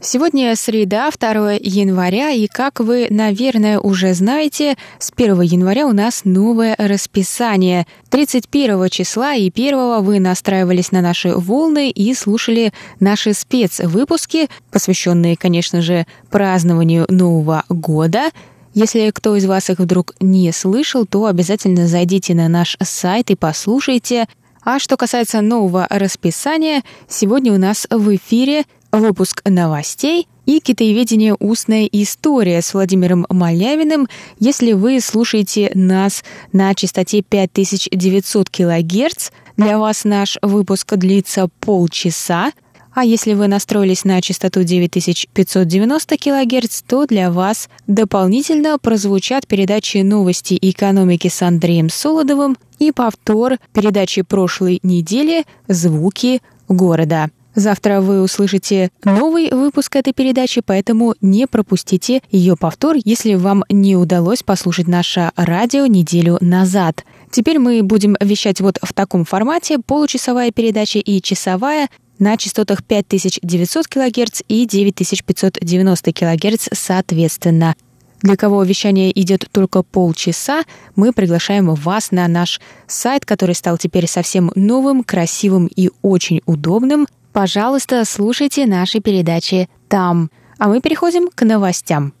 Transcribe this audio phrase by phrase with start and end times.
[0.00, 6.20] Сегодня среда, 2 января, и как вы, наверное, уже знаете, с 1 января у нас
[6.22, 7.84] новое расписание.
[8.08, 15.82] 31 числа и 1 вы настраивались на наши волны и слушали наши спецвыпуски, посвященные, конечно
[15.82, 18.30] же, празднованию Нового года.
[18.74, 23.34] Если кто из вас их вдруг не слышал, то обязательно зайдите на наш сайт и
[23.34, 24.28] послушайте.
[24.70, 31.88] А что касается нового расписания, сегодня у нас в эфире– выпуск новостей и китаеведение «Устная
[31.90, 39.30] история» с Владимиром Малявиным, если вы слушаете нас на частоте 5900 кГц.
[39.56, 42.52] Для вас наш выпуск длится полчаса,
[42.98, 50.58] а если вы настроились на частоту 9590 кГц, то для вас дополнительно прозвучат передачи новости
[50.60, 57.30] экономики с Андреем Солодовым и повтор передачи прошлой недели «Звуки города».
[57.54, 63.94] Завтра вы услышите новый выпуск этой передачи, поэтому не пропустите ее повтор, если вам не
[63.94, 67.04] удалось послушать наше радио неделю назад.
[67.30, 71.88] Теперь мы будем вещать вот в таком формате, получасовая передача и часовая
[72.18, 77.74] на частотах 5900 кГц и 9590 кГц соответственно.
[78.20, 80.64] Для кого вещание идет только полчаса,
[80.96, 87.06] мы приглашаем вас на наш сайт, который стал теперь совсем новым, красивым и очень удобным
[87.38, 90.28] Пожалуйста, слушайте наши передачи там.
[90.58, 92.12] А мы переходим к новостям.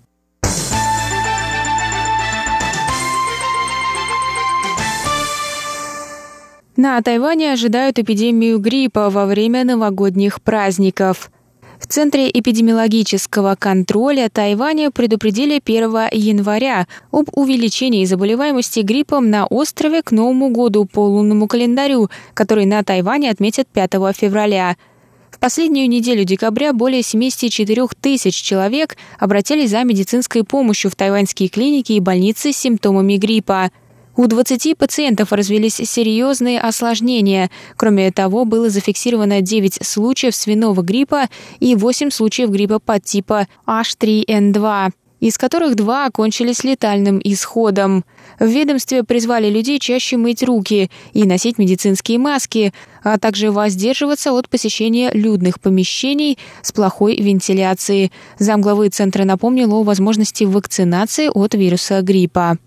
[6.78, 11.32] На Тайване ожидают эпидемию гриппа во время новогодних праздников.
[11.80, 20.12] В Центре эпидемиологического контроля Тайваня предупредили 1 января об увеличении заболеваемости гриппом на острове к
[20.12, 24.76] Новому году по лунному календарю, который на Тайване отметят 5 февраля–
[25.32, 31.92] в последнюю неделю декабря более 74 тысяч человек обратились за медицинской помощью в тайваньские клиники
[31.92, 33.70] и больницы с симптомами гриппа.
[34.18, 37.52] У 20 пациентов развелись серьезные осложнения.
[37.76, 41.28] Кроме того, было зафиксировано 9 случаев свиного гриппа
[41.60, 44.90] и 8 случаев гриппа подтипа H3N2
[45.20, 48.04] из которых два окончились летальным исходом.
[48.38, 54.48] В ведомстве призвали людей чаще мыть руки и носить медицинские маски, а также воздерживаться от
[54.48, 58.12] посещения людных помещений с плохой вентиляцией.
[58.38, 62.58] Замглавы центра напомнил о возможности вакцинации от вируса гриппа.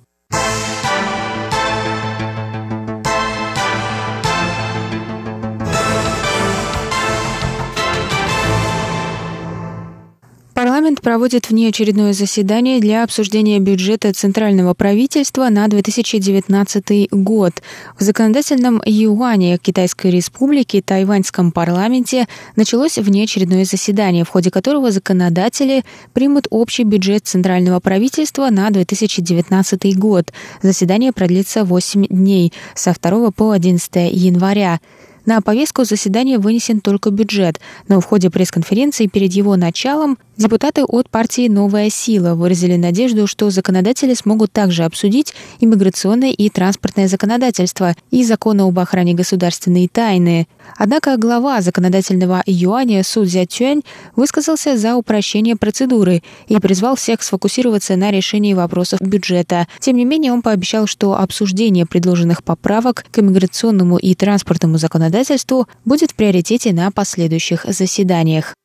[10.81, 17.61] Парламент проводит внеочередное заседание для обсуждения бюджета Центрального правительства на 2019 год.
[17.99, 26.47] В законодательном юане Китайской Республики Тайваньском парламенте началось внеочередное заседание, в ходе которого законодатели примут
[26.49, 30.33] общий бюджет Центрального правительства на 2019 год.
[30.63, 34.79] Заседание продлится 8 дней со 2 по 11 января.
[35.25, 41.09] На повестку заседания вынесен только бюджет, но в ходе пресс-конференции перед его началом депутаты от
[41.09, 48.23] партии «Новая сила» выразили надежду, что законодатели смогут также обсудить иммиграционное и транспортное законодательство и
[48.23, 50.47] закон об охране государственной тайны.
[50.77, 53.81] Однако глава законодательного юаня Су Цзятюань
[54.15, 59.67] высказался за упрощение процедуры и призвал всех сфокусироваться на решении вопросов бюджета.
[59.79, 66.11] Тем не менее, он пообещал, что обсуждение предложенных поправок к иммиграционному и транспортному законодательству будет
[66.11, 68.55] в приоритете на последующих заседаниях.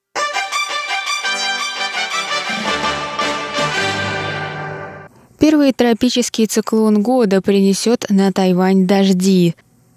[5.48, 9.54] Первый тропический циклон года принесет на Тайвань дожди.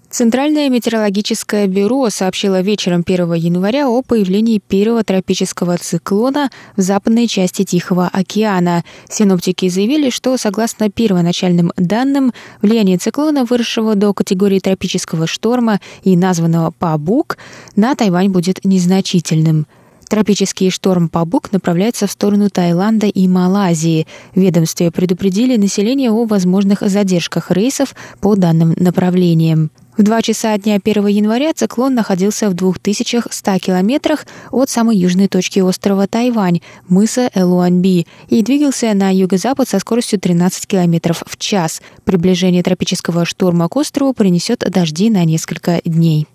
[0.08, 7.64] Центральное метеорологическое бюро сообщило вечером 1 января о появлении первого тропического циклона в западной части
[7.64, 8.84] Тихого океана.
[9.08, 12.32] Синоптики заявили, что согласно первоначальным данным,
[12.62, 17.38] влияние циклона, выросшего до категории тропического шторма и названного Пабук,
[17.74, 19.66] на Тайвань будет незначительным.
[20.10, 24.08] Тропический шторм Пабук направляется в сторону Таиланда и Малайзии.
[24.34, 29.70] В ведомстве предупредили население о возможных задержках рейсов по данным направлениям.
[29.96, 35.60] В 2 часа дня 1 января циклон находился в 2100 километрах от самой южной точки
[35.60, 41.82] острова Тайвань, мыса Элуанби, и двигался на юго-запад со скоростью 13 километров в час.
[42.02, 46.26] Приближение тропического шторма к острову принесет дожди на несколько дней.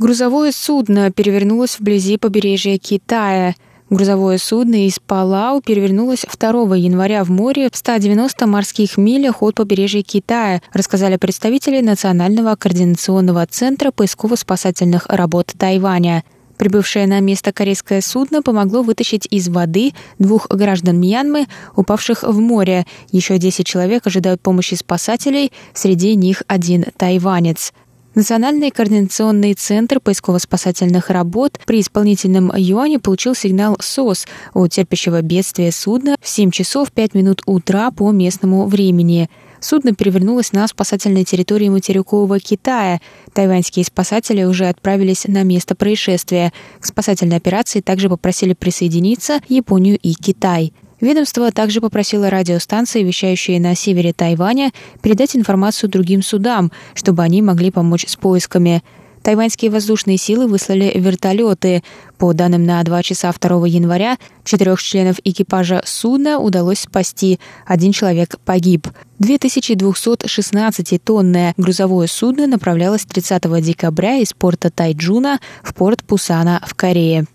[0.00, 3.54] Грузовое судно перевернулось вблизи побережья Китая.
[3.90, 10.00] Грузовое судно из Палау перевернулось 2 января в море в 190 морских милях от побережья
[10.00, 16.24] Китая, рассказали представители Национального координационного центра поисково-спасательных работ Тайваня.
[16.56, 22.86] Прибывшее на место корейское судно помогло вытащить из воды двух граждан Мьянмы, упавших в море.
[23.12, 27.74] Еще 10 человек ожидают помощи спасателей, среди них один тайванец.
[28.16, 36.16] Национальный координационный центр поисково-спасательных работ при исполнительном юане получил сигнал СОС о терпящего бедствия судна
[36.20, 39.30] в 7 часов 5 минут утра по местному времени.
[39.60, 43.00] Судно перевернулось на спасательной территории материкового Китая.
[43.32, 46.52] Тайваньские спасатели уже отправились на место происшествия.
[46.80, 50.72] К спасательной операции также попросили присоединиться Японию и Китай.
[51.00, 54.70] Ведомство также попросило радиостанции, вещающие на севере Тайваня,
[55.02, 58.82] передать информацию другим судам, чтобы они могли помочь с поисками.
[59.22, 61.82] Тайваньские воздушные силы выслали вертолеты.
[62.16, 67.38] По данным на 2 часа 2 января, четырех членов экипажа судна удалось спасти.
[67.66, 68.88] Один человек погиб.
[69.20, 77.26] 2216-тонное грузовое судно направлялось 30 декабря из порта Тайджуна в порт Пусана в Корее.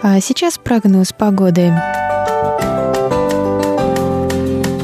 [0.00, 1.72] А сейчас прогноз погоды.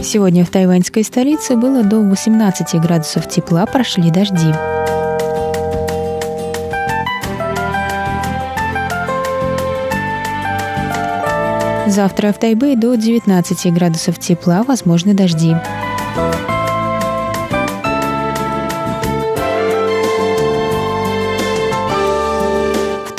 [0.02, 4.52] Сегодня в тайваньской столице было до 18 градусов тепла, прошли дожди.
[11.86, 15.54] Завтра в Тайбе до 19 градусов тепла, возможны дожди.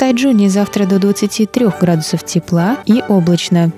[0.06, 3.72] Тайджуне завтра до 23 градусов тепла и облачно.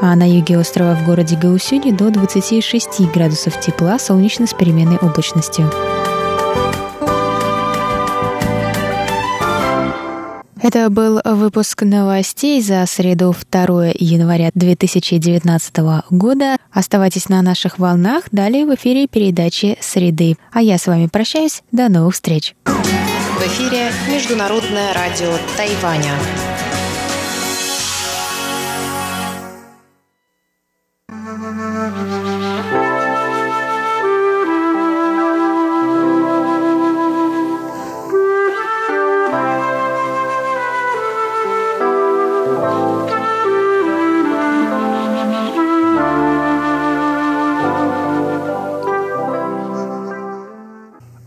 [0.00, 5.68] А на юге острова в городе Гаусюни до 26 градусов тепла, солнечно с переменной облачностью.
[10.62, 15.78] Это был выпуск новостей за среду 2 января 2019
[16.10, 16.56] года.
[16.70, 18.26] Оставайтесь на наших волнах.
[18.30, 20.36] Далее в эфире передачи «Среды».
[20.52, 21.64] А я с вами прощаюсь.
[21.72, 22.54] До новых встреч.
[22.64, 26.12] В эфире Международное радио Тайваня.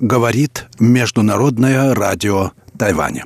[0.05, 3.25] Говорит Международное радио Тайваня.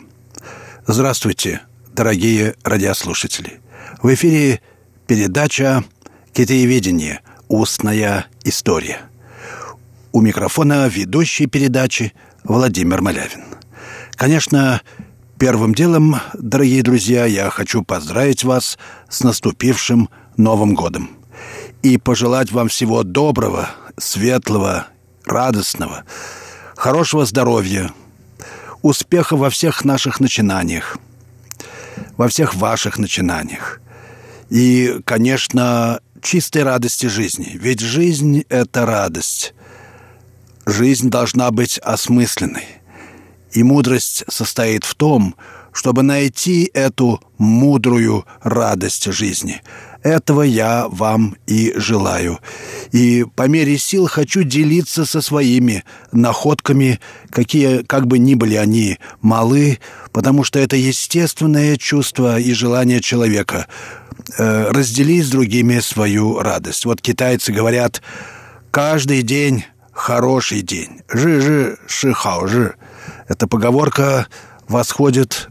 [0.88, 1.62] Здравствуйте,
[1.94, 3.60] дорогие радиослушатели.
[4.02, 4.62] В эфире
[5.06, 5.84] передача
[6.32, 7.20] «Китаеведение.
[7.50, 9.00] Устная история».
[10.14, 12.14] У микрофона ведущий передачи
[12.46, 13.44] Владимир Малявин.
[14.12, 14.82] Конечно,
[15.38, 21.10] первым делом, дорогие друзья, я хочу поздравить вас с наступившим Новым годом
[21.84, 24.88] и пожелать вам всего доброго, светлого,
[25.26, 26.06] радостного–
[26.80, 27.92] хорошего здоровья,
[28.82, 30.98] успеха во всех наших начинаниях,
[32.16, 33.82] во всех ваших начинаниях.
[34.50, 37.52] И, конечно, чистой радости жизни.
[37.56, 39.54] Ведь жизнь— это радость.
[40.66, 42.68] Жизнь должна быть осмысленной.
[43.52, 45.36] И мудрость состоит в том,
[45.80, 49.62] чтобы найти эту мудрую радость жизни—
[50.04, 52.40] этого я вам и желаю.
[52.92, 58.98] И по мере сил хочу делиться со своими находками, какие, как бы ни были они
[59.22, 59.80] малы,
[60.12, 63.68] потому что это естественное чувство и желание человека
[64.38, 66.86] э, разделить с другими свою радость.
[66.86, 68.02] Вот китайцы говорят,
[68.72, 71.02] каждый день хороший день.
[71.10, 72.76] Жи-жи, ши-хао-жи.
[73.28, 74.28] Эта поговорка
[74.70, 75.49] восходит,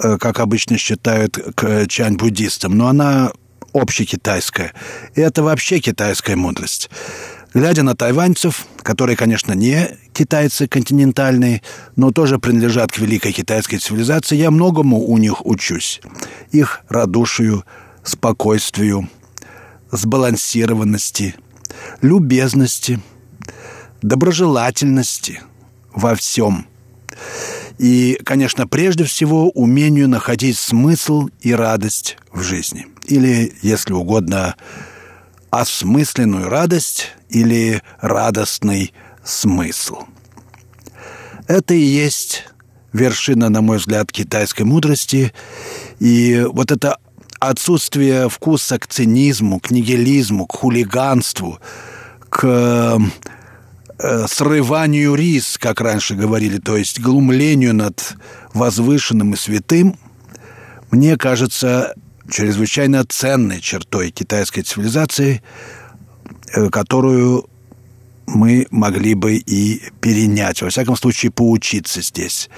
[0.00, 1.38] как обычно считают,
[1.88, 3.32] чань-буддистам, но она
[3.72, 4.72] общекитайская.
[5.14, 6.90] И это вообще китайская мудрость.
[7.52, 11.62] Глядя на тайваньцев, которые, конечно, не китайцы континентальные,
[11.96, 16.00] но тоже принадлежат к великой китайской цивилизации, я многому у них учусь.
[16.52, 17.64] Их радушию,
[18.04, 19.08] спокойствию,
[19.90, 21.34] сбалансированности,
[22.02, 23.00] любезности,
[24.00, 25.40] доброжелательности
[25.92, 26.66] во всем.
[27.80, 32.86] И, конечно, прежде всего умению находить смысл и радость в жизни.
[33.06, 34.54] Или, если угодно,
[35.48, 38.92] осмысленную радость или радостный
[39.24, 40.02] смысл.
[41.48, 42.44] Это и есть
[42.92, 45.32] вершина, на мой взгляд, китайской мудрости.
[46.00, 46.98] И вот это
[47.38, 51.58] отсутствие вкуса к цинизму, к нигилизму, к хулиганству,
[52.28, 53.00] к
[54.02, 58.14] э, срыванию рис, как раньше говорили, то есть глумлению над
[58.54, 59.96] возвышенным и святым,
[60.90, 61.94] мне кажется,
[62.30, 65.42] чрезвычайно ценной чертой китайской цивилизации,
[66.54, 67.48] э, которую
[68.26, 72.48] мы могли бы и перенять, во всяком случае, поучиться здесь.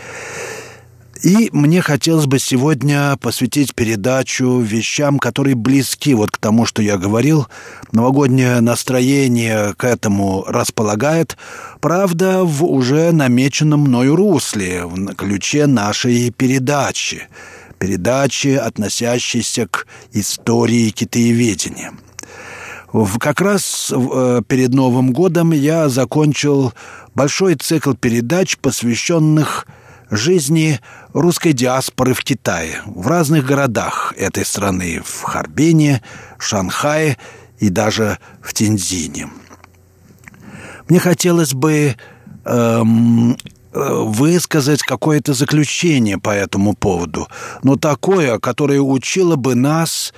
[1.22, 6.98] И мне хотелось бы сегодня посвятить передачу вещам, которые близки вот к тому, что я
[6.98, 7.46] говорил.
[7.92, 11.36] Новогоднее настроение к этому располагает,
[11.80, 17.28] правда, в уже намеченном мною русле, в ключе нашей передачи–
[17.82, 21.92] передачи, относящейся к истории китаеведения.
[23.18, 26.74] Как раз э, перед Новым годом я закончил
[27.16, 29.66] большой цикл передач, посвященных
[30.12, 30.78] жизни
[31.14, 36.02] русской диаспоры в Китае, в разных городах этой страны, в Харбине,
[36.38, 37.16] Шанхае
[37.58, 39.30] и даже в Тинзине.
[40.88, 41.96] Мне хотелось бы
[42.44, 43.38] эм,
[43.72, 47.28] высказать какое-то заключение по этому поводу,
[47.62, 50.12] но такое, которое учило бы нас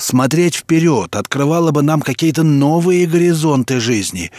[0.00, 4.32] смотреть вперед, открывало бы нам какие-то новые горизонты жизни.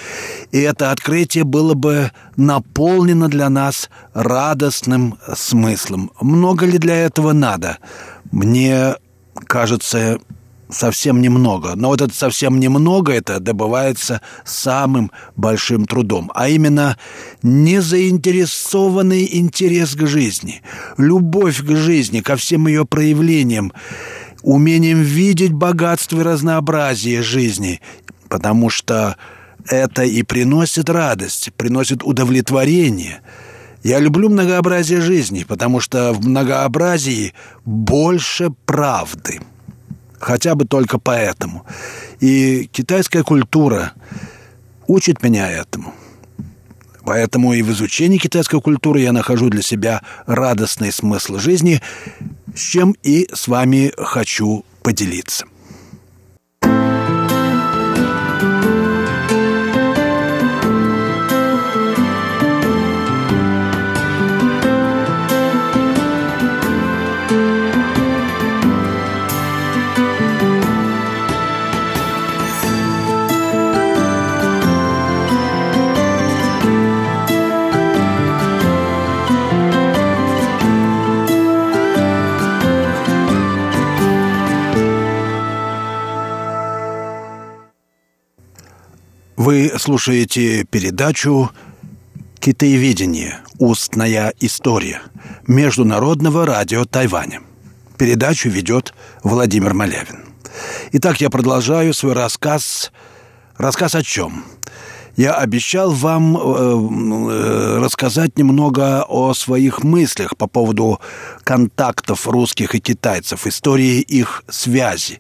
[0.52, 6.12] И это открытие было бы наполнено для нас радостным смыслом.
[6.20, 7.78] Много ли для этого надо?
[8.32, 8.96] Мне
[9.46, 10.20] кажется,
[10.70, 11.76] совсем немного.
[11.76, 16.32] Но вот это совсем немного, это добывается самым большим трудом.
[16.34, 16.98] А именно
[17.44, 20.62] незаинтересованный интерес к жизни,
[20.98, 23.74] любовь к жизни, ко всем ее проявлениям,
[24.42, 27.82] умением видеть богатство и разнообразие жизни,
[28.30, 29.16] потому что
[29.68, 33.22] это и приносит радость, приносит удовлетворение.
[33.84, 37.34] Я люблю многообразие жизни, потому что в многообразии
[37.66, 39.40] больше правды
[40.22, 41.66] хотя бы только поэтому.
[42.20, 43.94] И китайская культура
[44.88, 45.94] учит меня этому.
[47.04, 51.82] Поэтому и в изучении китайской культуры я нахожу для себя радостный смысл жизни,
[52.56, 55.46] с чем и с вами хочу поделиться.
[89.52, 91.52] Вы слушаете передачу
[92.40, 93.42] «Китаеведение.
[93.60, 95.02] Устная история»
[95.46, 97.42] Международного радио Тайваня.
[97.98, 98.94] Передачу ведет
[99.24, 100.24] Владимир Малявин.
[100.94, 102.94] Итак, я продолжаю свой рассказ.
[103.58, 104.46] Рассказ о чем?
[105.18, 111.02] Я обещал вам э, э, рассказать немного о своих мыслях по поводу
[111.44, 115.20] контактов русских и китайцев, истории их связи.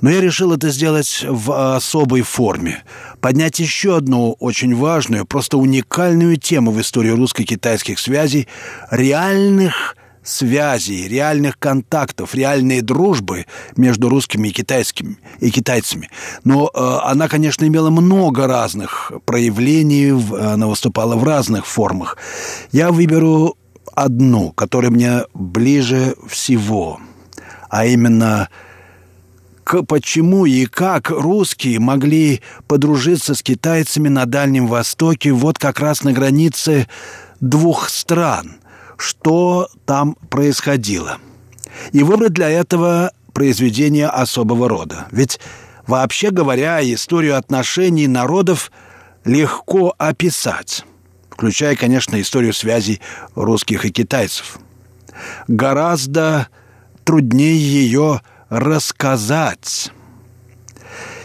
[0.00, 2.82] Но я решил это сделать в особой форме.
[3.22, 8.48] Поднять еще одну очень важную, просто уникальную тему в истории русско-китайских связей–
[8.90, 16.10] реальных связей, реальных контактов, реальной дружбы между русскими и китайскими и китайцами.
[16.42, 22.18] Но э, она, конечно, имела много разных проявлений, она выступала в разных формах.
[22.72, 23.56] Я выберу
[23.94, 26.98] одну, которая мне ближе всего,
[27.70, 28.48] а именно
[29.64, 36.12] почему и как русские могли подружиться с китайцами на Дальнем Востоке вот как раз на
[36.12, 36.88] границе
[37.40, 38.56] двух стран.
[38.96, 41.18] Что там происходило?
[41.92, 45.06] И выбрать для этого произведение особого рода.
[45.10, 45.40] Ведь,
[45.86, 48.70] вообще говоря, историю отношений народов
[49.24, 50.84] легко описать,
[51.30, 53.00] включая, конечно, историю связей
[53.34, 54.58] русских и китайцев.
[55.48, 56.48] Гораздо
[57.04, 58.20] труднее ее
[58.52, 59.90] рассказать.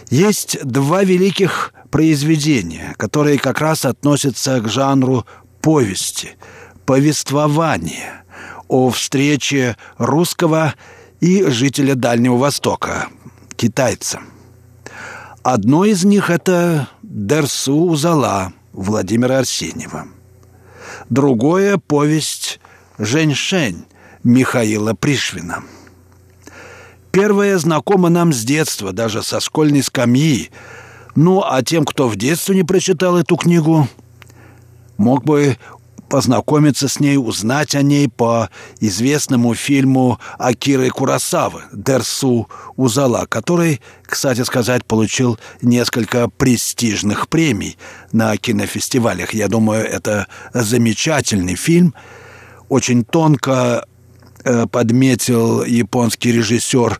[0.09, 5.25] Есть два великих произведения, которые как раз относятся к жанру
[5.61, 6.37] повести,
[6.85, 8.23] повествования
[8.69, 10.73] о встрече русского
[11.19, 13.07] и жителя Дальнего Востока,
[13.57, 14.21] китайца.
[15.43, 20.07] Одно из них– это «Дерсу Узала» Владимира Арсеньева.
[21.09, 22.61] Другое– повесть
[22.97, 23.85] «Женьшень»
[24.23, 25.63] Михаила Пришвина.
[27.17, 30.51] Первое знакомо нам с детства, даже со школьной скамьи.
[31.15, 33.87] Ну, а тем, кто в детстве не прочитал эту книгу,
[34.97, 35.57] мог бы
[36.09, 44.43] познакомиться с ней, узнать о ней по известному фильму Акиры Курасавы «Дерсу Узала», который, кстати
[44.43, 47.79] сказать, получил несколько престижных премий
[48.11, 49.33] на кинофестивалях.
[49.33, 51.95] Я думаю, это замечательный фильм.
[52.69, 53.87] Очень тонко
[54.71, 56.99] подметил японский режиссер,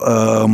[0.00, 0.46] э,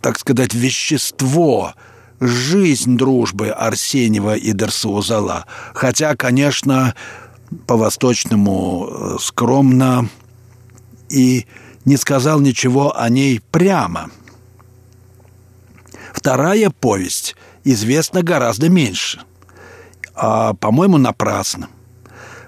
[0.00, 1.74] так сказать, вещество–
[2.20, 5.46] жизнь дружбы Арсеньева и Дерсаузала.
[5.74, 6.94] Хотя, конечно,
[7.66, 10.08] по-восточному э, скромно
[11.08, 11.46] и
[11.84, 14.10] не сказал ничего о ней прямо.
[16.12, 19.22] Вторая повесть известна гораздо меньше,
[20.14, 21.68] а, по-моему, напрасно.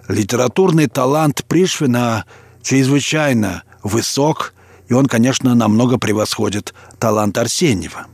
[0.09, 2.27] Литературный талант Пришвина
[2.63, 4.55] чрезвычайно высок,
[4.89, 8.07] и он, конечно, намного превосходит талант Арсеньева.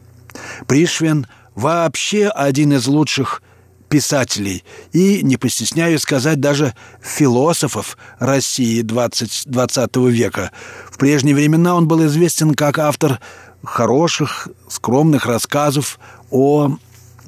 [0.67, 3.43] Пришвин вообще один из лучших
[3.89, 10.53] писателей и, не постесняюсь сказать, даже философов России 20, 20 века.
[10.91, 13.19] В прежние времена он был известен как автор
[13.65, 15.99] хороших, скромных рассказов
[16.31, 16.77] о,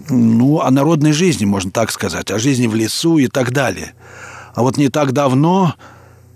[0.09, 3.95] ну, о народной жизни, можно так сказать, о жизни в лесу и так далее.
[4.55, 5.75] А вот не так давно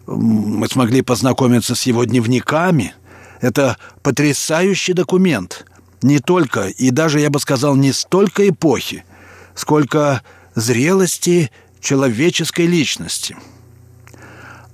[0.07, 2.95] мы смогли познакомиться с его дневниками.
[3.41, 5.67] Это потрясающий документ–
[6.05, 9.05] не только и даже, я бы сказал, не столько эпохи,
[9.55, 10.21] сколько
[10.55, 13.39] зрелости человеческой личности.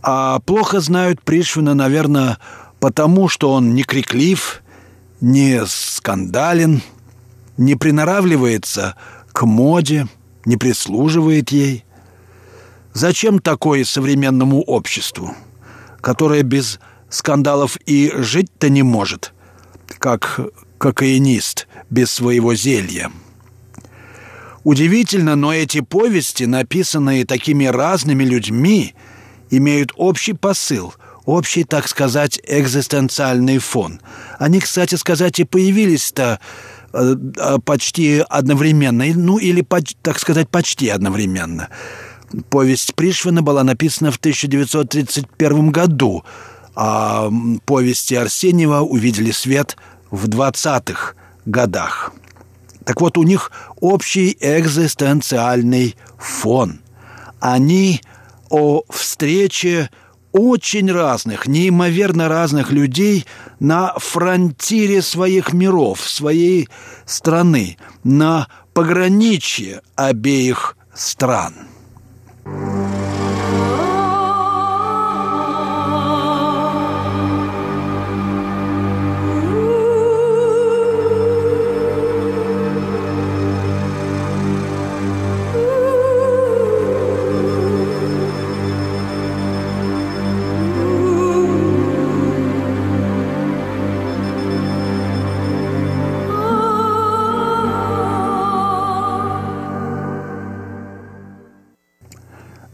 [0.02, 2.38] А плохо знают Пришвина, наверное,
[2.80, 4.60] потому, что он не криклив,
[5.20, 6.82] не скандален,
[7.56, 8.96] не приноравливается
[9.32, 10.08] к моде,
[10.44, 11.84] не прислуживает ей.
[12.92, 15.34] Зачем такое современному обществу,
[16.00, 19.32] которое без скандалов и жить-то не может,
[19.98, 20.40] как
[20.78, 23.10] кокаинист без своего зелья.
[24.64, 28.94] Удивительно, но эти повести, написанные такими разными людьми,
[29.50, 34.00] имеют общий посыл, общий, так сказать, экзистенциальный фон.
[34.38, 36.40] Они, кстати сказать, и появились-то
[36.92, 39.66] э, э, почти одновременно, ну или,
[40.02, 41.68] так сказать, почти одновременно.
[42.48, 46.24] Повесть Пришвина была написана в 1931 году,
[46.76, 47.30] а
[47.64, 49.76] повести Арсеньева увидели свет
[50.10, 51.14] в 20-х
[51.44, 52.12] годах.
[52.84, 56.80] Так вот, у них общий экзистенциальный фон.
[57.40, 58.00] Они
[58.48, 59.90] о встрече
[60.32, 63.26] очень разных, неимоверно разных людей
[63.58, 66.68] на фронтире своих миров, своей
[67.06, 71.54] страны, на пограничье обеих стран.
[72.44, 72.79] Thank you.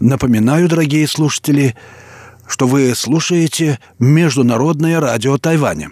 [0.06, 1.74] Напоминаю, дорогие слушатели,
[2.46, 5.90] что вы слушаете Международное радио Тайваня,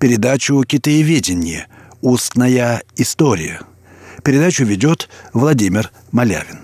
[0.00, 1.68] передачу «Китаеведение.
[2.00, 3.60] Устная история».
[4.24, 6.62] Передачу ведет Владимир Малявин.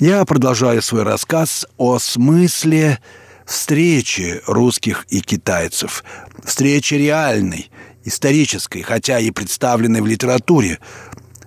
[0.00, 2.98] Я продолжаю свой рассказ о смысле
[3.46, 6.02] встречи русских и китайцев,
[6.42, 7.70] встречи реальной,
[8.02, 10.80] исторической, хотя и представленной в литературе.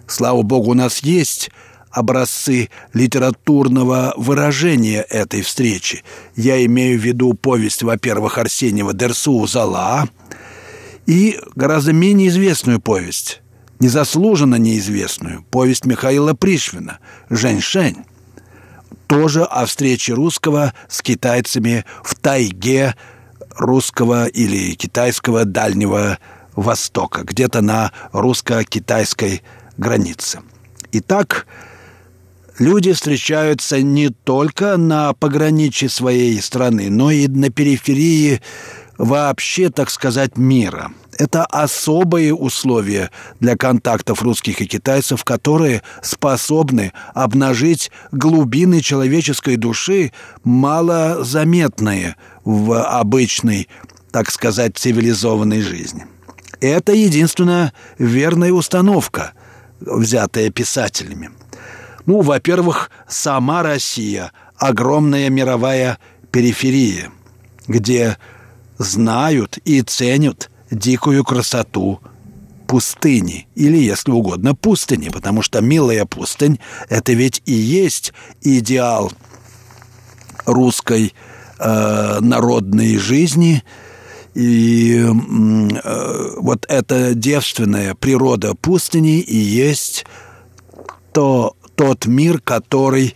[0.08, 1.52] Слава богу, у нас есть
[1.92, 6.04] образцы литературного выражения этой встречи.
[6.36, 10.08] Я имею в виду повесть, во-первых, Арсеньева «Дерсу Зала»
[11.06, 13.42] и гораздо менее известную повесть,
[13.80, 17.00] незаслуженно неизвестную, повесть Михаила Пришвина
[17.30, 18.06] «Жень-Шень»,
[19.08, 22.96] тоже о встрече русского с китайцами в тайге
[23.58, 26.18] русского или китайского Дальнего
[26.56, 29.44] Востока, где-то на русско-китайской
[29.78, 30.40] границе.
[30.94, 31.46] Итак,
[32.62, 38.42] люди встречаются не только на пограничье своей страны, но и на периферии
[38.98, 40.92] вообще, так сказать, мира.
[41.18, 50.12] Это особые условия для контактов русских и китайцев, которые способны обнажить глубины человеческой души,
[50.44, 53.68] малозаметные в обычной,
[54.12, 56.06] так сказать, цивилизованной жизни.
[56.60, 59.34] Это единственная верная установка,
[59.80, 61.32] взятая писателями.
[62.06, 65.98] Ну, во-первых, сама Россия– огромная мировая
[66.32, 67.12] периферия,
[67.68, 68.18] где
[68.78, 72.00] знают и ценят дикую красоту
[72.68, 76.60] пустыни, или, если угодно, пустыни, потому что милая пустынь–
[76.90, 79.12] это ведь и есть идеал
[80.46, 81.14] русской
[81.60, 83.64] э, народной жизни,
[84.34, 90.06] и э, вот эта девственная природа пустыни и есть
[91.12, 93.16] то, тот мир, который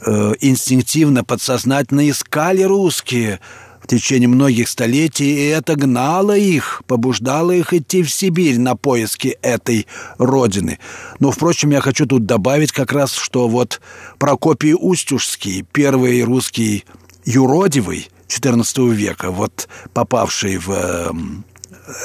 [0.00, 3.40] э, инстинктивно, подсознательно искали русские–
[3.82, 9.38] в течение многих столетий, и это гнало их, побуждало их идти в Сибирь на поиски
[9.42, 9.86] этой
[10.18, 10.80] родины.
[11.20, 13.80] Но, впрочем, я хочу тут добавить как раз, что вот
[14.18, 16.84] Прокопий Устюжский, первый русский
[17.24, 21.12] юродивый XIV века, вот попавший в э,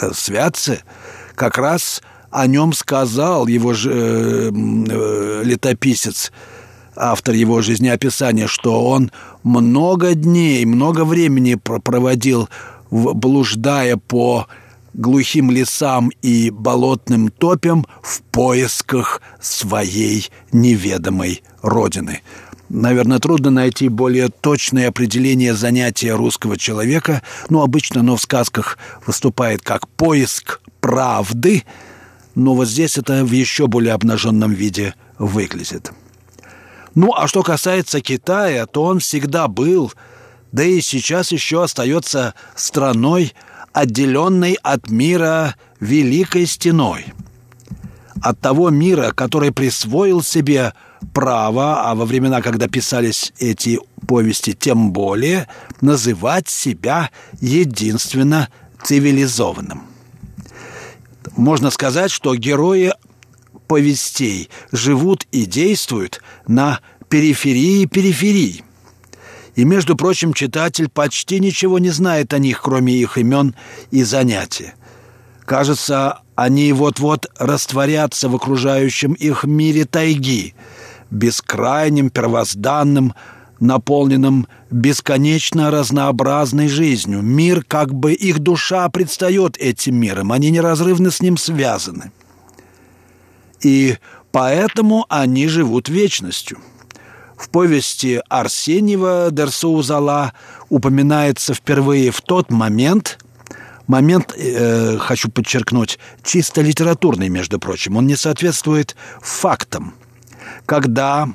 [0.01, 0.83] э, Святце,
[1.33, 6.31] как раз о нем сказал его же э, э, летописец
[6.95, 9.11] автор его жизнеописания, что он
[9.43, 12.49] много дней, много времени проводил,
[12.89, 14.47] блуждая по
[14.93, 22.21] глухим лесам и болотным топям в поисках своей неведомой родины.
[22.69, 29.61] Наверное, трудно найти более точное определение занятия русского человека, но обычно оно в сказках выступает
[29.61, 31.63] как поиск правды,
[32.35, 35.91] но вот здесь это в еще более обнаженном виде выглядит.
[36.95, 39.93] Ну, а что касается Китая, то он всегда был,
[40.51, 43.33] да и сейчас еще остается страной,
[43.71, 47.05] отделенной от мира великой стеной.
[48.21, 50.73] От того мира, который присвоил себе
[51.13, 55.47] право, а во времена, когда писались эти повести, тем более,
[55.79, 58.49] называть себя единственно
[58.83, 59.90] цивилизованным.
[61.35, 62.93] Можно сказать, что герои
[63.67, 66.79] повестей живут и действуют на
[67.09, 68.63] периферии периферий.
[69.55, 73.55] И, между прочим, читатель почти ничего не знает о них, кроме их имен
[73.91, 74.71] и занятий.
[75.45, 80.55] Кажется, они вот-вот растворятся в окружающем их мире тайги,
[81.09, 83.13] бескрайним, первозданным,
[83.61, 87.21] наполненным бесконечно разнообразной жизнью.
[87.21, 92.11] Мир, как бы их душа предстает этим миром, они неразрывно с ним связаны
[93.63, 93.97] и
[94.31, 96.59] поэтому они живут вечностью.
[97.37, 100.33] В повести Арсеньева Дерсоузала
[100.69, 103.17] упоминается впервые в тот момент,
[103.87, 109.95] момент, э, хочу подчеркнуть, чисто литературный, между прочим, он не соответствует фактам,
[110.67, 111.29] когда,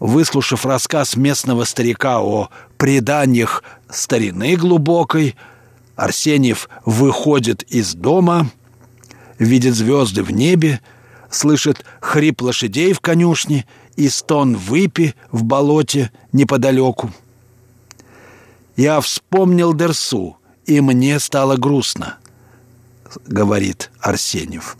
[0.00, 5.36] выслушав рассказ местного старика о преданиях старины глубокой,
[5.94, 8.50] Арсеньев выходит из дома–
[9.40, 10.80] видит звезды в небе,
[11.30, 17.10] слышит хрип лошадей в конюшне и стон выпи в болоте неподалеку.
[18.76, 20.36] «Я вспомнил Дерсу,
[20.66, 22.18] и мне стало грустно»,—
[23.26, 24.76] говорит Арсеньев.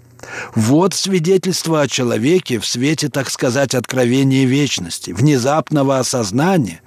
[0.54, 6.80] Вот свидетельство о человеке в свете, так сказать, откровения вечности, внезапного осознания,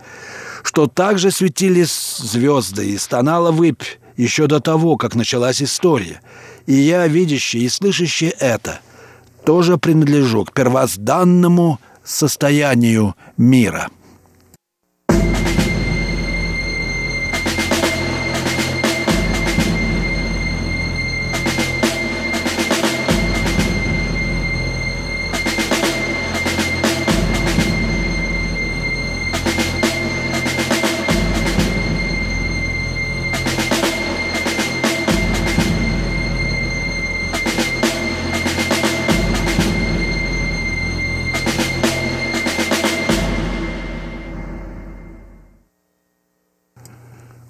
[0.63, 3.84] что также светились звезды и стонала выпь
[4.17, 6.21] еще до того, как началась история—
[6.65, 8.79] и я, видящий и слышащий это,
[9.45, 13.89] тоже принадлежу к первозданному состоянию мира».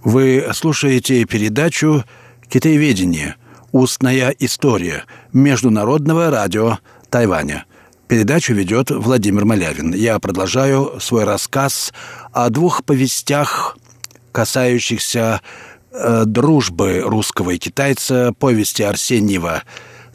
[0.04, 2.04] Вы слушаете передачу
[2.50, 3.38] «Китаеведение.
[3.72, 7.66] Устная история» Международного радио Тайваня.
[8.10, 9.94] Передачу ведет Владимир Малявин.
[9.94, 11.94] Я продолжаю свой рассказ
[12.34, 13.78] о двух повестях,
[14.34, 15.40] касающихся
[15.92, 19.64] э, дружбы русского и китайца, повести Арсеньева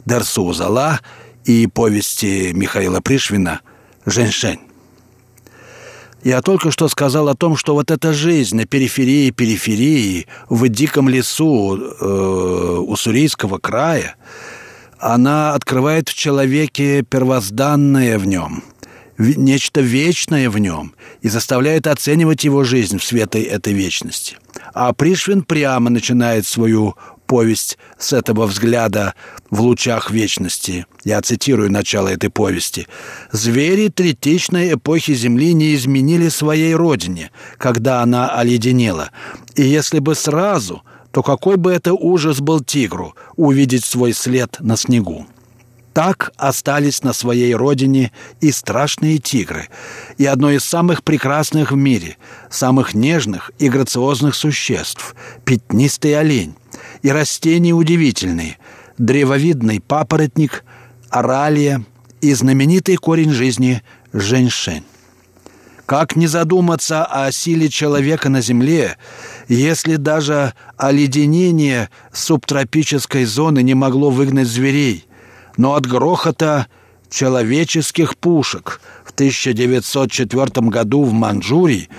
[0.05, 0.99] «Дерсу Зала»
[1.45, 3.61] и повести Михаила Пришвина
[4.05, 4.68] «Женьшень».
[6.23, 11.07] Я только что сказал о том, что вот эта жизнь на периферии периферии, в диком
[11.07, 14.15] лесу э, Уссурийского края,
[14.99, 18.63] она открывает в человеке первозданное в нем,
[19.17, 24.37] нечто вечное в нем и заставляет оценивать его жизнь в свете этой вечности.
[24.73, 26.95] А Пришвин прямо начинает свою
[27.29, 29.13] повесть с этого взгляда
[29.51, 30.87] в лучах вечности.
[31.05, 32.87] Я цитирую начало этой повести.
[33.31, 39.11] «Звери третичной эпохи Земли не изменили своей родине, когда она оледенела.
[39.53, 44.75] И если бы сразу, то какой бы это ужас был тигру увидеть свой след на
[44.75, 45.27] снегу?»
[45.93, 48.11] Так остались на своей родине
[48.41, 49.69] и страшные тигры,
[50.17, 52.17] и одно из самых прекрасных в мире,
[52.49, 55.15] самых нежных и грациозных существ–
[55.45, 56.55] пятнистый олень,
[57.01, 58.57] и растения удивительные–
[58.97, 60.63] древовидный папоротник,
[61.09, 61.83] оралия
[62.21, 63.81] и знаменитый корень жизни–
[64.13, 64.83] женьшень.
[65.85, 68.97] Как не задуматься о силе человека на Земле,
[69.47, 75.05] если даже оледенение субтропической зоны не могло выгнать зверей,
[75.57, 76.67] но от грохота
[77.09, 81.89] человеческих пушек в 1904 году в Манчжурии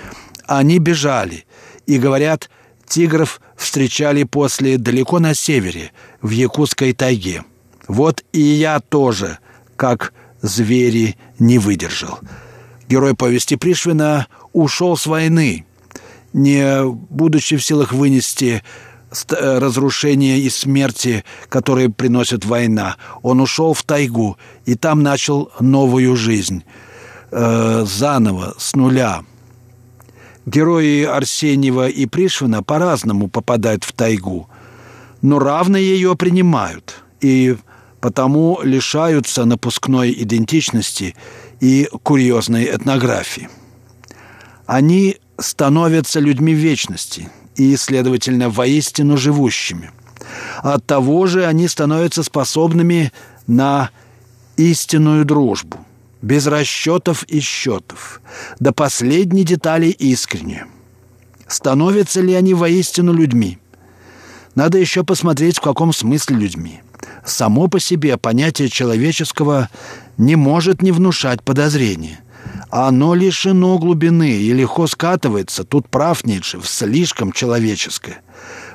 [0.47, 1.45] они бежали
[1.85, 2.49] и, говорят,
[2.91, 7.43] тигров встречали после далеко на севере, в Якутской тайге.
[7.87, 9.39] Вот и я тоже,
[9.75, 12.19] как звери, не выдержал.
[12.87, 15.65] Герой повести Пришвина ушел с войны,
[16.33, 18.61] не будучи в силах вынести
[19.11, 22.95] Э, разрушения и смерти, которые приносит война.
[23.21, 26.63] Он ушел в тайгу и там начал новую жизнь.
[27.31, 29.23] Э, заново, с нуля.
[30.45, 34.49] Герои Арсеньева и Пришвина по-разному попадают в тайгу,
[35.21, 37.57] но равно ее принимают и
[37.99, 41.15] потому лишаются напускной идентичности
[41.59, 43.49] и курьезной этнографии.
[44.65, 49.91] Они становятся людьми вечности– и, следовательно, воистину живущими.
[50.63, 53.11] От того же они становятся способными
[53.47, 53.89] на
[54.57, 55.77] истинную дружбу,
[56.21, 58.21] без расчетов и счетов,
[58.59, 60.65] до последней детали искренне.
[61.47, 63.57] Становятся ли они воистину людьми?
[64.55, 66.81] Надо еще посмотреть, в каком смысле людьми.
[67.25, 69.69] Само по себе понятие человеческого
[70.17, 72.19] не может не внушать подозрения–
[72.71, 78.21] оно лишено глубины и легко скатывается, тут прав Ницше, в слишком человеческое.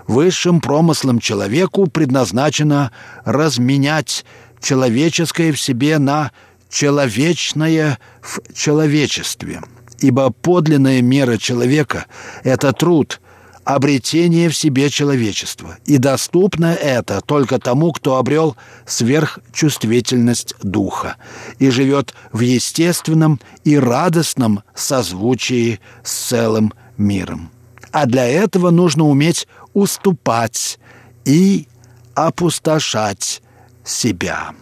[0.06, 2.92] Высшим промыслом человеку предназначено
[3.24, 4.26] разменять
[4.60, 6.30] человеческое в себе на
[6.76, 9.62] человечное в человечестве.
[10.00, 12.04] Ибо подлинная мера человека—
[12.44, 13.18] это труд—
[13.64, 15.78] обретение в себе человечества.
[15.86, 21.16] И доступно это только тому, кто обрел сверхчувствительность духа
[21.58, 27.50] и живет в естественном и радостном созвучии с целым миром.
[27.90, 30.78] А для этого нужно уметь уступать
[31.24, 31.68] и
[32.14, 33.40] опустошать
[33.82, 34.52] себя.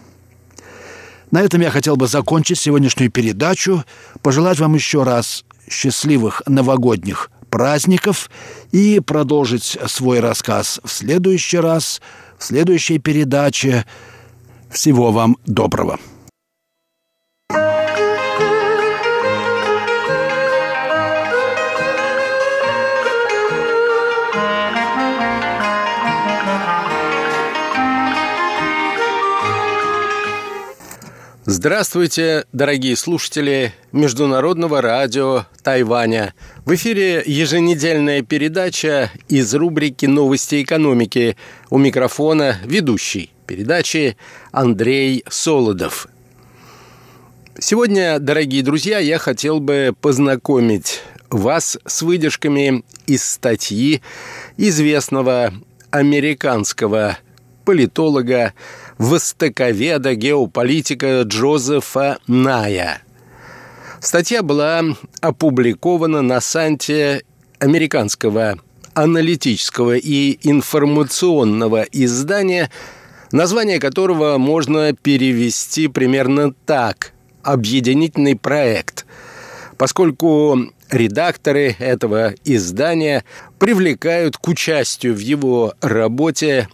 [1.35, 3.83] На этом я хотел бы закончить сегодняшнюю передачу,
[4.21, 8.29] пожелать вам еще раз счастливых новогодних праздников
[8.71, 12.01] и продолжить свой рассказ в следующий раз,
[12.37, 13.83] в следующей передаче.
[14.69, 15.99] Всего вам доброго.
[31.47, 36.33] Здравствуйте, дорогие слушатели Международного радио Тайваня.
[36.65, 41.37] В эфире еженедельная передача из рубрики «Новости экономики».
[41.69, 44.17] У микрофона ведущий передачи
[44.51, 46.07] Андрей Солодов.
[47.59, 54.01] Сегодня, дорогие друзья, я хотел бы познакомить вас с выдержками из статьи
[54.57, 55.53] известного
[55.91, 57.19] американского
[57.65, 58.53] политолога
[58.97, 63.01] востоковеда, геополитика Джозефа Ная.
[63.99, 64.83] Статья была
[65.21, 67.23] опубликована на сайте
[67.59, 68.59] американского
[68.93, 72.69] аналитического и информационного издания,
[73.31, 77.11] название которого можно перевести примерно так–
[77.43, 79.05] «Объединительный проект»,
[79.77, 83.23] поскольку редакторы этого издания
[83.59, 86.67] привлекают к участию в его работе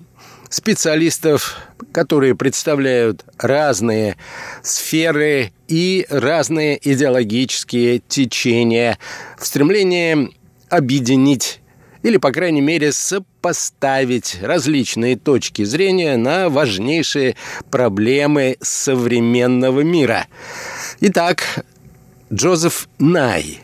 [0.49, 1.57] специалистов,
[1.91, 4.17] которые представляют разные
[4.63, 8.97] сферы и разные идеологические течения
[9.37, 10.29] в стремлении
[10.69, 11.59] объединить
[12.03, 17.35] или, по крайней мере, сопоставить различные точки зрения на важнейшие
[17.69, 20.27] проблемы современного мира.
[20.99, 21.65] Итак,
[22.33, 23.59] Джозеф Най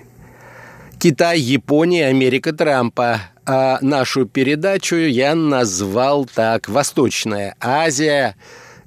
[1.00, 3.22] Китай, Япония, Америка Трампа.
[3.50, 8.36] А нашу передачу я назвал так «Восточная Азия.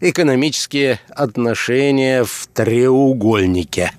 [0.01, 3.93] Экономические отношения в треугольнике».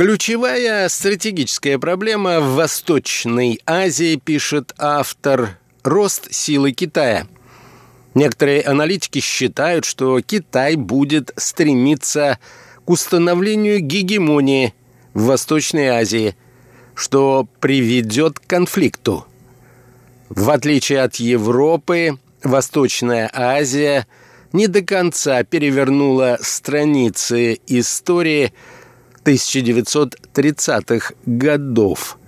[0.00, 7.26] Ключевая стратегическая проблема в Восточной Азии, пишет автор, рост силы Китая.
[8.14, 12.38] Некоторые аналитики считают, что Китай будет стремиться
[12.86, 14.72] к установлению гегемонии
[15.12, 16.34] в Восточной Азии,
[16.94, 19.26] что приведет к конфликту.
[20.30, 24.06] В отличие от Европы, Восточная Азия
[24.54, 28.54] не до конца перевернула страницы истории–
[29.30, 32.18] 1930-х годов.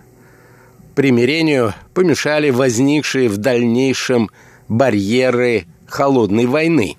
[0.95, 4.31] Примирению помешали возникшие в дальнейшем
[4.69, 6.97] барьеры холодной войны.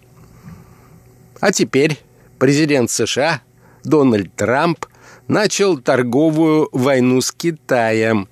[1.40, 1.98] А теперь
[2.40, 3.42] президент США
[3.84, 4.86] Дональд Трамп
[5.28, 8.28] начал торговую войну с Китаем,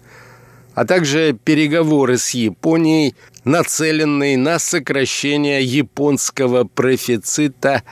[0.74, 7.84] а также переговоры с Японией, нацеленные на сокращение японского профицита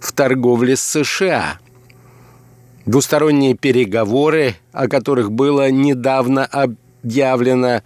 [0.00, 1.58] в торговле с США–
[2.88, 7.82] Двусторонние переговоры, о которых было недавно объявлено,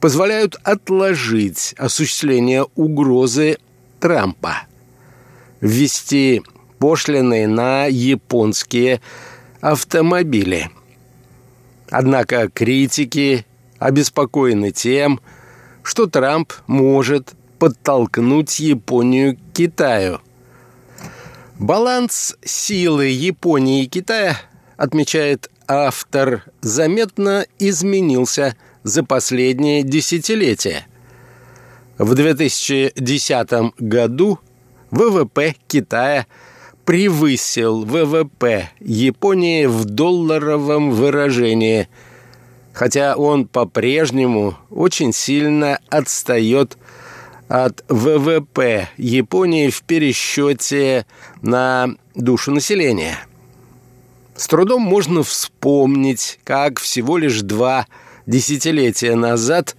[0.00, 3.58] позволяют отложить осуществление угрозы
[4.00, 4.62] Трампа.
[5.60, 6.40] Ввести
[6.78, 9.02] пошлины на японские
[9.60, 10.70] автомобили.
[11.90, 13.44] Однако критики
[13.78, 15.20] обеспокоены тем,
[15.82, 20.22] что Трамп может подтолкнуть Японию к Китаю–
[21.60, 24.40] Баланс силы Японии и Китая,
[24.78, 30.86] отмечает автор, заметно изменился за последние десятилетия.
[31.98, 34.38] В 2010 году
[34.90, 36.26] ВВП Китая
[36.86, 41.90] превысил ВВП Японии в долларовом выражении,
[42.72, 46.78] хотя он по-прежнему очень сильно отстает
[47.50, 51.04] от ВВП Японии в пересчете
[51.42, 53.18] на душу населения.
[54.36, 57.88] С трудом можно вспомнить, как всего лишь два
[58.24, 59.76] десятилетия назад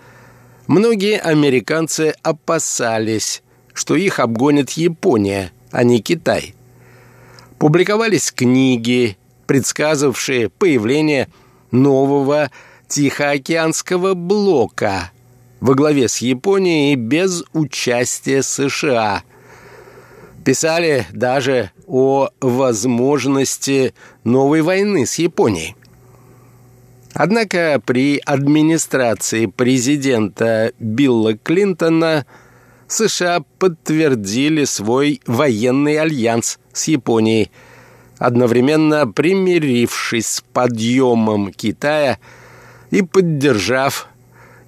[0.68, 3.42] многие американцы опасались,
[3.74, 6.56] что их обгонит Япония, а не Китай.
[7.58, 11.30] Публиковались книги, предсказывавшие появление
[11.72, 12.52] нового
[12.90, 15.12] Тихоокеанского блока–
[15.62, 19.24] во главе с Японией без участия США.
[20.44, 23.94] Писали даже о возможности
[24.24, 25.76] новой войны с Японией.
[27.14, 32.26] Однако при администрации президента Билла Клинтона
[32.88, 37.52] США подтвердили свой военный альянс с Японией,
[38.18, 42.18] одновременно примирившись с подъемом Китая
[42.90, 44.11] и поддержав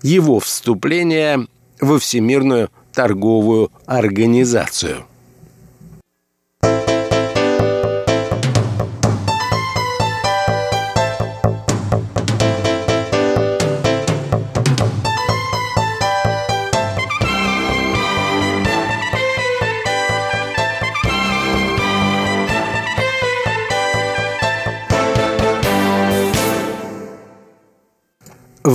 [0.03, 1.47] его вступление
[1.81, 5.05] во Всемирную торговую организацию.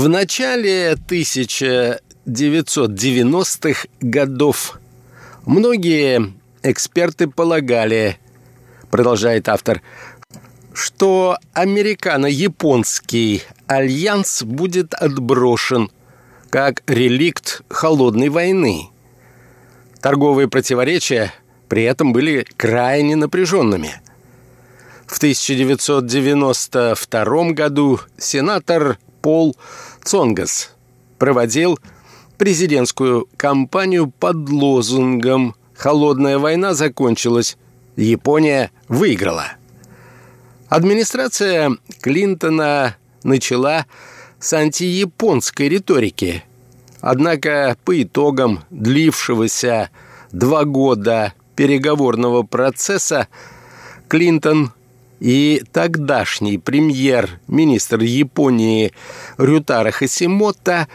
[0.09, 4.81] В начале 1990-х годов
[5.45, 8.17] многие эксперты полагали,
[8.91, 9.83] продолжает автор,
[10.73, 15.91] что американо-японский альянс будет отброшен
[16.49, 18.89] как реликт холодной войны.
[20.01, 21.35] Торговые противоречия
[21.69, 24.01] при этом были крайне напряженными.
[25.07, 29.57] В 1992 году сенатор Пол
[30.09, 30.71] Цонгас
[31.19, 31.79] проводил
[32.39, 37.59] президентскую кампанию под лозунгом «Холодная война закончилась,
[37.95, 39.49] Япония выиграла».
[40.71, 43.85] Администрация Клинтона начала
[44.41, 46.43] с антияпонской риторики.
[47.03, 49.91] Однако по итогам длившегося
[50.33, 53.29] два года переговорного процесса
[54.09, 54.73] Клинтон
[55.21, 58.93] и тогдашний премьер-министр Японии
[59.37, 60.87] Рютара Хасимото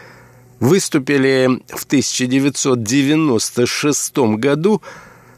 [0.59, 4.81] выступили в 1996 году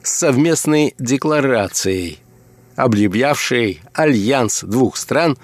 [0.03, 2.19] с совместной декларацией,
[2.75, 5.37] объявлявшей альянс двух стран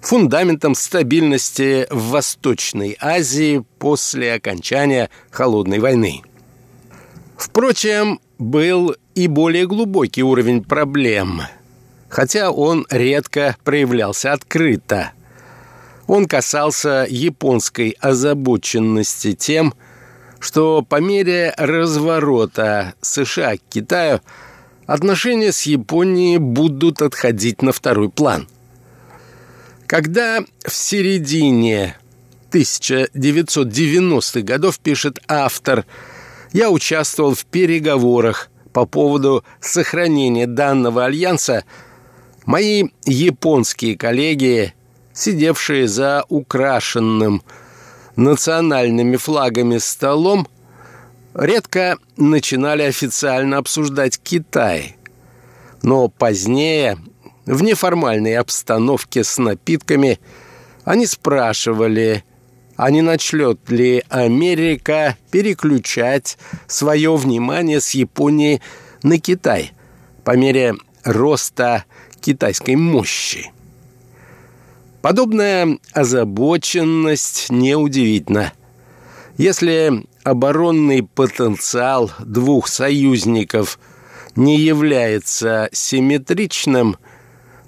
[0.00, 6.22] фундаментом стабильности в Восточной Азии после окончания Холодной войны.
[7.36, 11.42] Впрочем, был и более глубокий уровень проблем,
[12.08, 15.12] хотя он редко проявлялся открыто.
[16.06, 19.74] Он касался японской озабоченности тем,
[20.40, 24.20] что по мере разворота США к Китаю
[24.86, 28.48] отношения с Японией будут отходить на второй план.
[29.86, 31.96] Когда в середине
[32.50, 35.84] 1990-х годов, пишет автор,
[36.52, 41.64] я участвовал в переговорах по поводу сохранения данного альянса,
[42.48, 44.72] мои японские коллеги,
[45.12, 47.42] сидевшие за украшенным
[48.16, 50.48] национальными флагами столом,
[51.34, 54.96] редко начинали официально обсуждать Китай.
[55.82, 56.96] Но позднее,
[57.44, 60.18] в неформальной обстановке с напитками,
[60.84, 62.24] они спрашивали,
[62.76, 68.62] а не начнет ли Америка переключать свое внимание с Японии
[69.02, 69.72] на Китай
[70.24, 71.84] по мере роста
[72.20, 73.52] китайской мощи.
[75.02, 78.52] Подобная озабоченность неудивительна.
[79.36, 83.78] Если оборонный потенциал двух союзников
[84.34, 86.96] не является симметричным,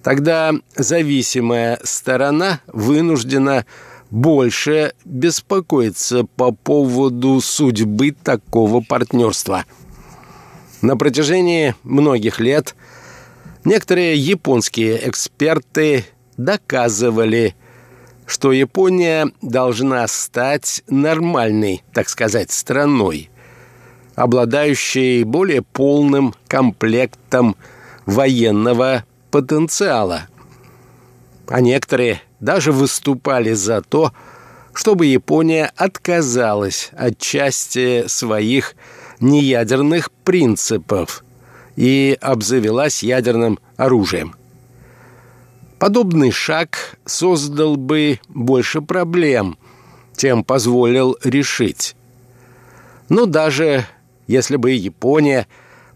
[0.02, 3.64] тогда зависимая сторона вынуждена
[4.10, 9.64] больше беспокоиться по поводу судьбы такого партнерства.
[10.82, 12.74] На протяжении многих лет
[13.64, 16.04] некоторые японские эксперты
[16.36, 17.54] доказывали,
[18.26, 23.30] что Япония должна стать нормальной, так сказать, страной,
[24.14, 27.56] обладающей более полным комплектом
[28.06, 30.28] военного потенциала.
[31.48, 34.12] А некоторые даже выступали за то,
[34.72, 38.76] чтобы Япония отказалась от части своих
[39.18, 41.24] неядерных принципов
[41.80, 44.34] и обзавелась ядерным оружием.
[45.78, 49.56] Подобный шаг создал бы больше проблем,
[50.14, 51.96] чем позволил решить.
[53.08, 53.86] Но даже
[54.26, 55.46] если бы Япония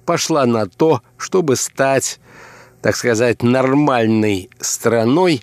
[0.07, 2.19] пошла на то, чтобы стать,
[2.81, 5.43] так сказать, нормальной страной,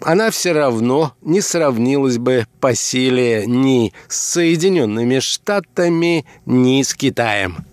[0.00, 7.66] она все равно не сравнилась бы по силе ни с Соединенными Штатами, ни с Китаем.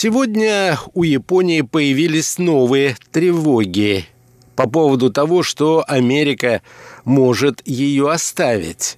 [0.00, 4.06] Сегодня у Японии появились новые тревоги
[4.54, 6.62] по поводу того, что Америка
[7.04, 8.96] может ее оставить.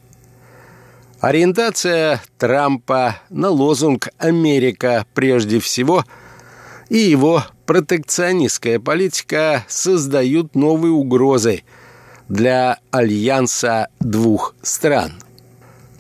[1.19, 6.05] Ориентация Трампа на лозунг «Америка прежде всего»
[6.91, 11.63] и его протекционистская политика создают новые угрозы
[12.29, 15.15] для альянса двух стран.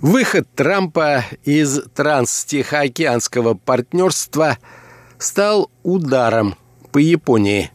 [0.02, 4.58] Выход Трампа из транстихоокеанского партнерства–
[5.20, 6.56] стал ударом
[6.90, 7.70] по Японии.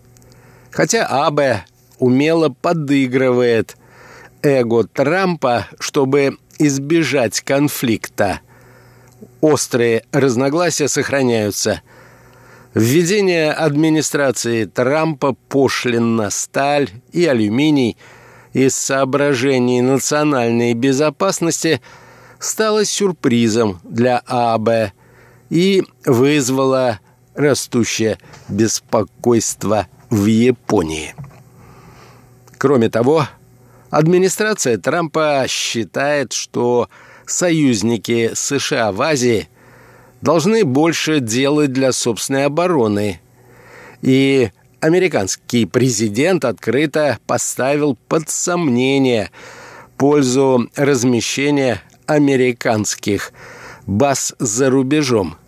[0.72, 1.64] Хотя Абе
[2.00, 3.78] умело подыгрывает
[4.42, 8.42] эго Трампа, чтобы избежать конфликта.
[9.40, 11.82] Острые разногласия сохраняются.
[12.74, 17.96] Введение администрации Трампа пошлин на сталь и алюминий
[18.54, 21.82] из соображений национальной безопасности
[22.40, 24.92] стало сюрпризом для АБ
[25.50, 27.00] и вызвало
[27.36, 28.18] растущее
[28.50, 31.14] беспокойство в Японии.
[32.58, 33.28] Кроме того,
[33.90, 36.90] администрация Трампа считает, что
[37.26, 39.50] союзники США в Азии
[40.22, 43.20] должны больше делать для собственной обороны.
[44.02, 49.32] И американский президент открыто поставил под сомнение
[49.98, 53.32] пользу размещения американских
[53.86, 55.38] баз за рубежом–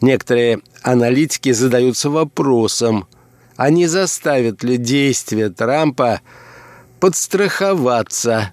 [0.00, 3.06] Некоторые аналитики задаются вопросом,
[3.56, 6.20] а не заставят ли действия Трампа
[7.00, 8.52] подстраховаться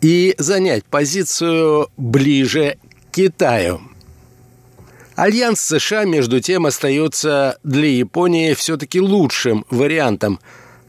[0.00, 2.78] и занять позицию ближе
[3.10, 3.80] к Китаю.
[5.16, 10.40] Альянс США, между тем, остается для Японии все-таки лучшим вариантом,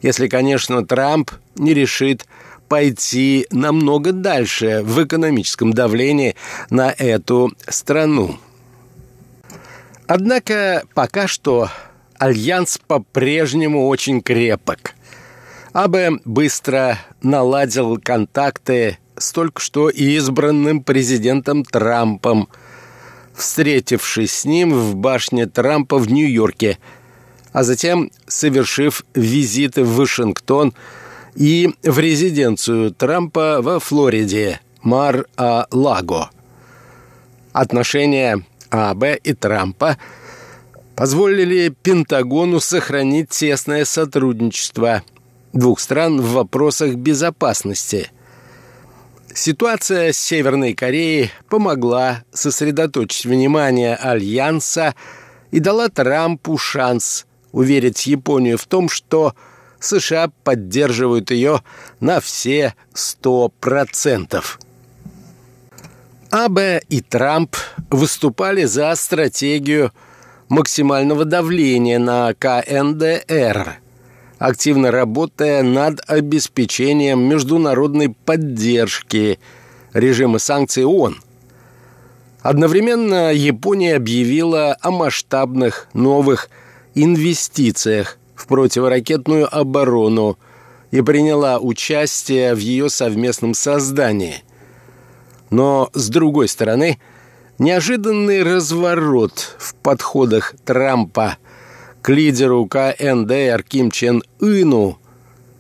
[0.01, 2.27] Если, конечно, Трамп не решит
[2.67, 6.35] пойти намного дальше в экономическом давлении
[6.69, 8.37] на эту страну.
[10.07, 11.69] Однако пока что
[12.17, 14.95] альянс по-прежнему очень крепок.
[15.73, 22.47] Абе быстро наладил контакты с только что избранным президентом Трампом,
[23.35, 26.77] встретившись с ним в башне Трампа в Нью-Йорке,
[27.51, 30.73] а затем совершив визиты в Вашингтон
[31.35, 36.29] и в резиденцию Трампа во Флориде, Мар-А-Лаго.
[37.51, 39.97] Отношения АБ и Трампа
[40.95, 45.03] позволили Пентагону сохранить тесное сотрудничество
[45.53, 48.11] двух стран в вопросах безопасности.
[49.33, 54.95] Ситуация с Северной Кореей помогла сосредоточить внимание Альянса
[55.51, 59.35] и дала Трампу шанс уверить Японию в том, что
[59.79, 61.61] США поддерживают ее
[61.99, 64.59] на все сто процентов.
[66.29, 67.55] Абе и Трамп
[67.89, 69.91] выступали за стратегию
[70.49, 73.79] максимального давления на КНДР,
[74.37, 79.39] активно работая над обеспечением международной поддержки
[79.93, 81.17] режима санкций ООН.
[82.41, 86.49] Одновременно Япония объявила о масштабных новых
[86.93, 90.37] инвестициях в противоракетную оборону
[90.91, 94.43] и приняла участие в ее совместном создании.
[95.49, 96.99] Но, с другой стороны,
[97.57, 101.37] неожиданный разворот в подходах Трампа
[102.01, 104.99] к лидеру КНДР Ким Чен Ыну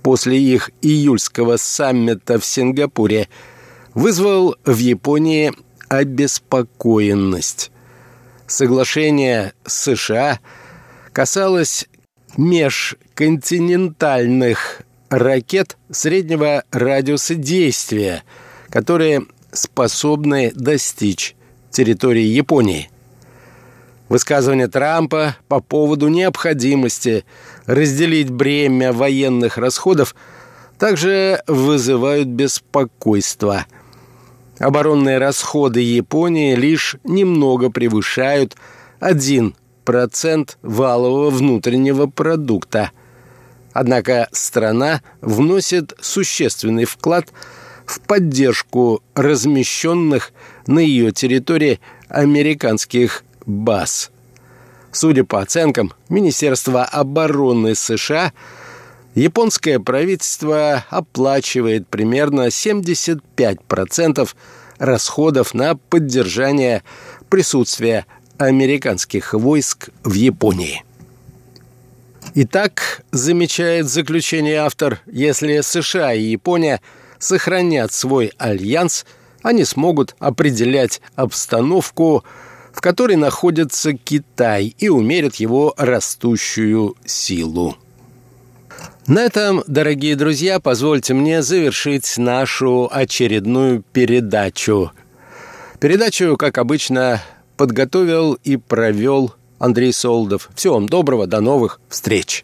[0.03, 3.27] после их июльского саммита в Сингапуре
[3.93, 5.51] вызвал в Японии
[5.89, 7.71] обеспокоенность.
[8.45, 10.39] Соглашение США
[11.11, 11.89] касалось
[12.37, 18.23] межконтинентальных ракет среднего радиуса действия,
[18.69, 21.35] которые способны достичь
[21.71, 22.89] территории Японии.
[24.09, 27.25] Высказывание Трампа по поводу необходимости
[27.65, 30.15] разделить бремя военных расходов
[30.77, 33.65] также вызывают беспокойство.
[34.59, 38.55] Оборонные расходы Японии лишь немного превышают
[39.01, 39.53] 1%
[40.61, 42.91] валового внутреннего продукта.
[43.73, 47.33] Однако страна вносит существенный вклад в
[48.05, 50.33] поддержку размещенных
[50.67, 51.79] на ее территории
[52.09, 54.11] американских баз.
[54.91, 58.33] Судя по оценкам Министерства обороны США,
[59.15, 64.29] японское правительство оплачивает примерно 75%
[64.79, 66.83] расходов на поддержание
[67.29, 68.05] присутствия
[68.37, 70.83] американских войск в Японии.
[72.35, 76.81] Итак, замечает заключение автор, если США и Япония
[77.19, 79.05] сохранят свой альянс,
[79.41, 82.23] они смогут определять обстановку,
[82.71, 87.75] в которой находится Китай, и умерят его растущую силу.
[89.07, 94.91] На этом, дорогие друзья, позвольте мне завершить нашу очередную передачу.
[95.79, 97.21] Передачу, как обычно,
[97.55, 100.49] подготовил и провел Андрей Солдов.
[100.55, 102.43] Всего вам доброго, до новых встреч!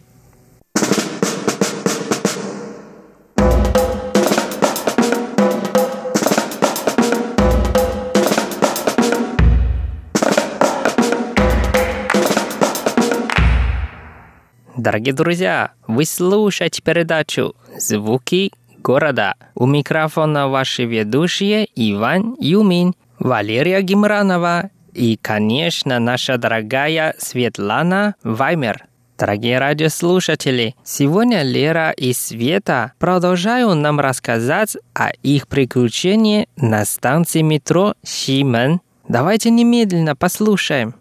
[14.84, 19.34] Дорогие друзья, вы слушаете передачу «Звуки города».
[19.54, 28.84] У микрофона ваши ведущие Иван Юмин, Валерия Гимранова и, конечно, наша дорогая Светлана Ваймер.
[29.16, 37.94] Дорогие радиослушатели, сегодня Лера и Света продолжают нам рассказать о их приключении на станции метро
[38.04, 38.82] Шимен.
[39.08, 40.94] Давайте немедленно послушаем.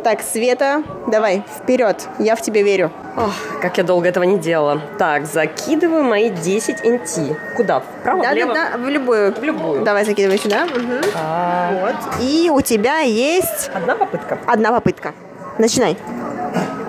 [0.00, 2.92] Итак, Света, давай, вперед, я в тебя верю.
[3.16, 4.80] Ох, как я долго этого не делала.
[4.96, 7.36] Так, закидываю мои 10 NT.
[7.56, 7.80] Куда?
[7.80, 8.54] Вправо, да, влево?
[8.54, 9.34] да, да, в любую.
[9.34, 9.82] В любую.
[9.82, 10.68] Давай закидывай сюда.
[11.16, 12.20] А, Вот.
[12.22, 14.38] И у тебя есть Одна попытка.
[14.46, 15.14] одна попытка.
[15.58, 15.96] Начинай.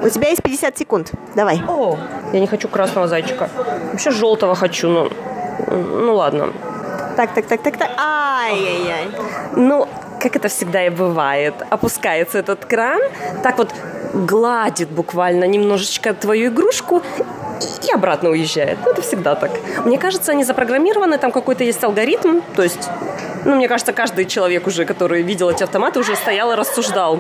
[0.04, 1.12] У тебя есть 50 секунд.
[1.36, 1.60] Давай.
[1.68, 1.98] О,
[2.32, 3.50] я не хочу красного зайчика.
[3.92, 5.10] Вообще желтого хочу, ну...
[5.72, 6.54] Ну ладно.
[7.18, 7.90] Так, так, так, так, так.
[7.98, 9.08] Ай-яй-яй.
[9.56, 9.88] Ну,
[10.20, 13.02] как это всегда и бывает, опускается этот кран.
[13.44, 13.74] Так вот,
[14.14, 17.02] гладит буквально немножечко твою игрушку
[17.88, 18.78] и обратно уезжает.
[18.86, 19.52] Это всегда так.
[19.86, 22.90] Мне кажется, они запрограммированы, там какой-то есть алгоритм, то есть
[23.46, 27.20] ну, мне кажется, каждый человек уже, который видел эти автоматы, уже стоял и рассуждал,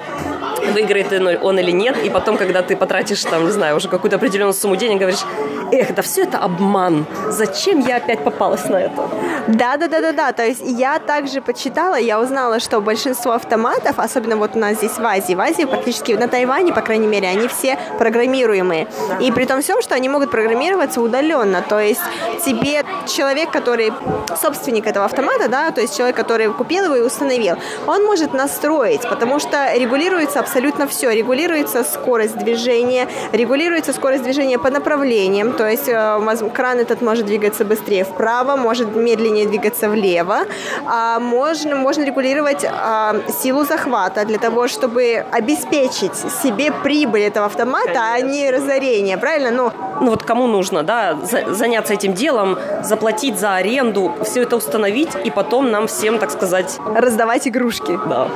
[0.73, 1.11] выиграет
[1.41, 1.97] он или нет.
[2.03, 5.23] И потом, когда ты потратишь, там, не знаю, уже какую-то определенную сумму денег, говоришь,
[5.71, 7.05] эх, да все это обман.
[7.29, 9.09] Зачем я опять попалась на это?
[9.47, 10.31] Да, да, да, да, да.
[10.31, 14.97] То есть я также почитала, я узнала, что большинство автоматов, особенно вот у нас здесь
[14.97, 18.87] в Азии, в Азии практически на Тайване, по крайней мере, они все программируемые.
[19.19, 21.61] И при том всем, что они могут программироваться удаленно.
[21.61, 22.01] То есть
[22.45, 23.91] тебе человек, который
[24.39, 27.55] собственник этого автомата, да, то есть человек, который купил его и установил,
[27.87, 31.11] он может настроить, потому что регулируется абсолютно все.
[31.11, 37.65] Регулируется скорость движения, регулируется скорость движения по направлениям, то есть э, кран этот может двигаться
[37.65, 40.39] быстрее вправо, может медленнее двигаться влево.
[40.85, 47.93] А можно, можно регулировать а, силу захвата для того, чтобы обеспечить себе прибыль этого автомата,
[47.93, 48.13] Конечно.
[48.13, 49.51] а не разорение, правильно?
[49.51, 54.55] Ну, ну вот кому нужно, да, за, заняться этим делом, заплатить за аренду, все это
[54.55, 56.79] установить и потом нам всем, так сказать...
[56.95, 57.99] Раздавать игрушки.
[58.07, 58.27] Да.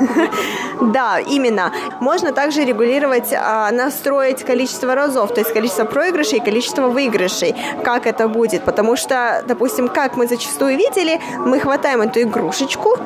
[0.80, 1.72] Да, именно.
[2.00, 7.54] Можно также регулировать, а, настроить количество разов, то есть количество проигрышей и количество выигрышей.
[7.84, 8.62] Как это будет?
[8.62, 12.96] Потому что, допустим, как мы зачастую видели, мы хватаем эту игрушечку,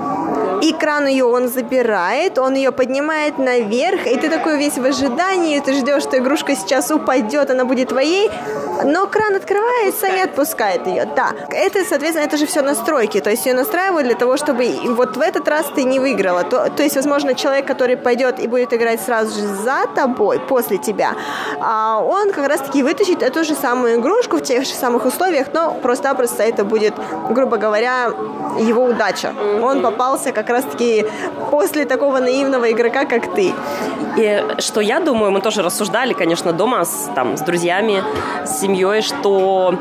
[0.62, 5.59] и кран ее он забирает, он ее поднимает наверх, и ты такой весь в ожидании,
[5.59, 8.30] ты ждешь, что игрушка сейчас упадет, она будет твоей,
[8.83, 11.05] но кран открывается и отпускает ее.
[11.16, 15.16] Да, это, соответственно, это же все настройки, то есть ее настраивают для того, чтобы вот
[15.16, 16.43] в этот раз ты не выиграла.
[16.43, 20.79] То, то есть, возможно, человек, который пойдет и будет играть сразу же за тобой, после
[20.79, 21.12] тебя,
[21.61, 25.72] а он как раз-таки вытащит эту же самую игрушку в тех же самых условиях, но
[25.75, 26.95] просто-напросто это будет,
[27.31, 28.11] грубо говоря,
[28.59, 29.33] его удача.
[29.62, 31.07] Он попался как раз-таки
[31.51, 33.53] после такого наивного игрока, как ты.
[34.16, 38.03] И что я думаю, мы тоже рассуждали, конечно, дома с, там, с друзьями,
[38.45, 39.75] с семьей, что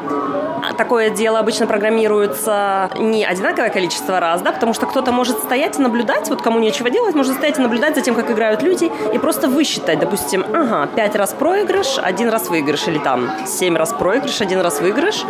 [0.78, 5.82] такое дело обычно программируется не одинаковое количество раз, да, потому что кто-то может стоять и
[5.82, 9.18] наблюдать, вот кому нечего делать, может стоять и наблюдать за тем, как играют люди, и
[9.20, 14.42] просто высчитать, допустим, ага, пять раз проигрыш, один раз выигрыш, или там семь раз проигрыш,
[14.42, 15.24] один раз выигрыш.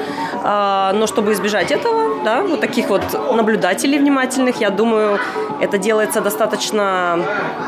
[0.43, 3.03] А, но чтобы избежать этого, да, вот таких вот
[3.35, 5.19] наблюдателей внимательных, я думаю,
[5.61, 7.19] это делается достаточно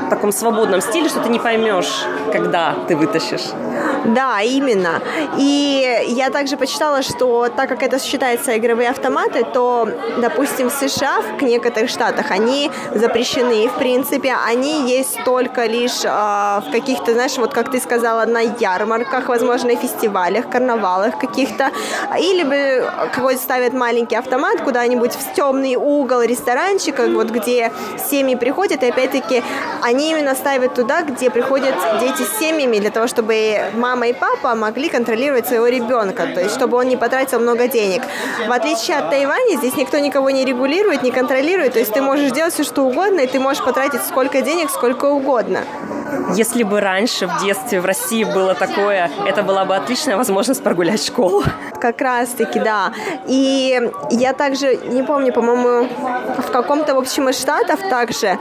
[0.07, 3.51] в таком свободном стиле, что ты не поймешь, когда ты вытащишь.
[4.13, 5.01] Да, именно.
[5.37, 9.87] И я также почитала, что так как это считается игровые автоматы, то,
[10.17, 16.07] допустим, в США, в некоторых штатах, они запрещены, в принципе, они есть только лишь э,
[16.07, 21.71] в каких-то, знаешь, вот как ты сказала, на ярмарках, возможно, фестивалях, карнавалах каких-то,
[22.19, 27.71] или бы какой-то ставят маленький автомат куда-нибудь в темный угол ресторанчика, вот где
[28.09, 29.43] семьи приходят, и опять-таки
[29.81, 34.55] они именно ставят туда, где приходят дети с семьями, для того, чтобы мама и папа
[34.55, 38.01] могли контролировать своего ребенка, то есть чтобы он не потратил много денег.
[38.47, 42.31] В отличие от Тайваня, здесь никто никого не регулирует, не контролирует, то есть ты можешь
[42.31, 45.61] делать все, что угодно, и ты можешь потратить сколько денег, сколько угодно.
[46.35, 51.03] Если бы раньше в детстве в России было такое, это была бы отличная возможность прогулять
[51.05, 51.43] школу.
[51.79, 52.93] Как раз-таки, да.
[53.27, 53.79] И
[54.11, 55.87] я также, не помню, по-моему,
[56.37, 58.37] в каком-то, в общем, из штатов также,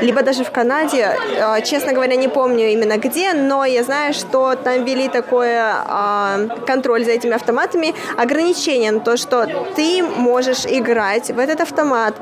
[0.00, 4.54] либо даже в Канаде, э, честно говоря, не помню именно где, но я знаю, что
[4.54, 9.46] там ввели такое э, контроль за этими автоматами, ограничение на то, что
[9.76, 12.14] ты можешь играть в этот автомат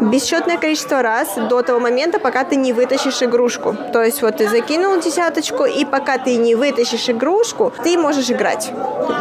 [0.00, 3.76] бесчетное количество раз до того момента, пока ты не вытащишь игрушку.
[3.92, 8.72] То есть вот ты закинул десяточку, и пока ты не вытащишь игрушку, ты можешь играть.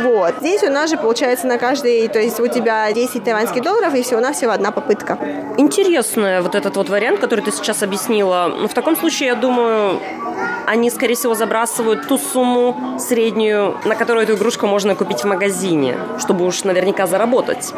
[0.04, 0.36] Вот.
[0.40, 4.02] Здесь у нас же получается на каждый, то есть у тебя 10 тайваньских долларов, и
[4.02, 5.18] всего-навсего одна попытка.
[5.58, 8.54] Интересный вот этот вот вариант, который ты сейчас объяснила.
[8.56, 10.00] Ну, в таком случае, я думаю,
[10.70, 15.98] они, скорее всего, забрасывают ту сумму среднюю, на которую эту игрушку можно купить в магазине,
[16.20, 17.74] чтобы уж наверняка заработать.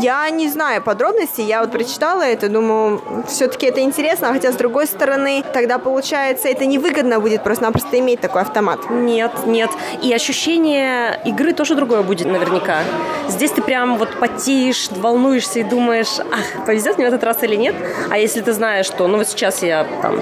[0.00, 4.86] Я не знаю подробностей, я вот прочитала это, думаю, все-таки это интересно, хотя, с другой
[4.86, 8.90] стороны, тогда, получается, это невыгодно будет просто-напросто иметь такой автомат.
[8.90, 9.70] Нет, нет.
[10.02, 12.80] И ощущение игры тоже другое будет наверняка.
[13.28, 17.56] Здесь ты прям вот потеешь, волнуешься и думаешь, ах, повезет мне в этот раз или
[17.56, 17.74] нет.
[18.10, 20.20] А если ты знаешь, что, ну вот сейчас я там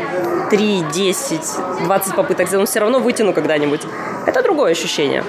[0.51, 1.41] 3, 10,
[1.85, 3.83] 20 попыток сделаю, все равно вытяну когда-нибудь.
[4.27, 5.25] Это другое ощущение.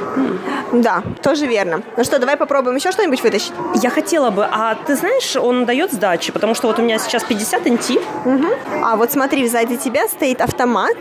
[0.71, 1.81] Да, тоже верно.
[1.97, 3.53] Ну что, давай попробуем еще что-нибудь вытащить?
[3.75, 4.45] Я хотела бы.
[4.49, 8.01] А ты знаешь, он дает сдачи, потому что вот у меня сейчас 50 NT.
[8.25, 8.47] Угу.
[8.83, 10.97] А вот смотри, сзади тебя стоит автомат,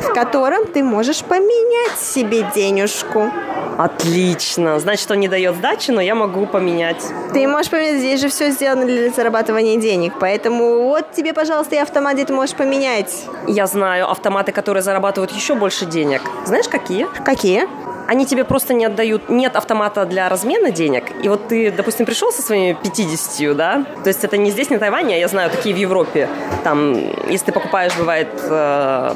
[0.00, 3.30] в котором ты можешь поменять себе денежку.
[3.78, 4.78] Отлично.
[4.78, 7.02] Значит, он не дает сдачи, но я могу поменять.
[7.32, 11.78] Ты можешь поменять, здесь же все сделано для зарабатывания денег, поэтому вот тебе, пожалуйста, и
[11.78, 13.24] автомат, где ты можешь поменять.
[13.46, 16.20] Я знаю автоматы, которые зарабатывают еще больше денег.
[16.44, 17.08] Знаешь, какие?
[17.24, 17.66] Какие?
[18.08, 22.32] они тебе просто не отдают, нет автомата для размена денег, и вот ты, допустим, пришел
[22.32, 25.74] со своими 50, да, то есть это не здесь, не Тайване, а я знаю, такие
[25.74, 26.28] в Европе,
[26.64, 26.94] там,
[27.30, 29.14] если ты покупаешь, бывает, э,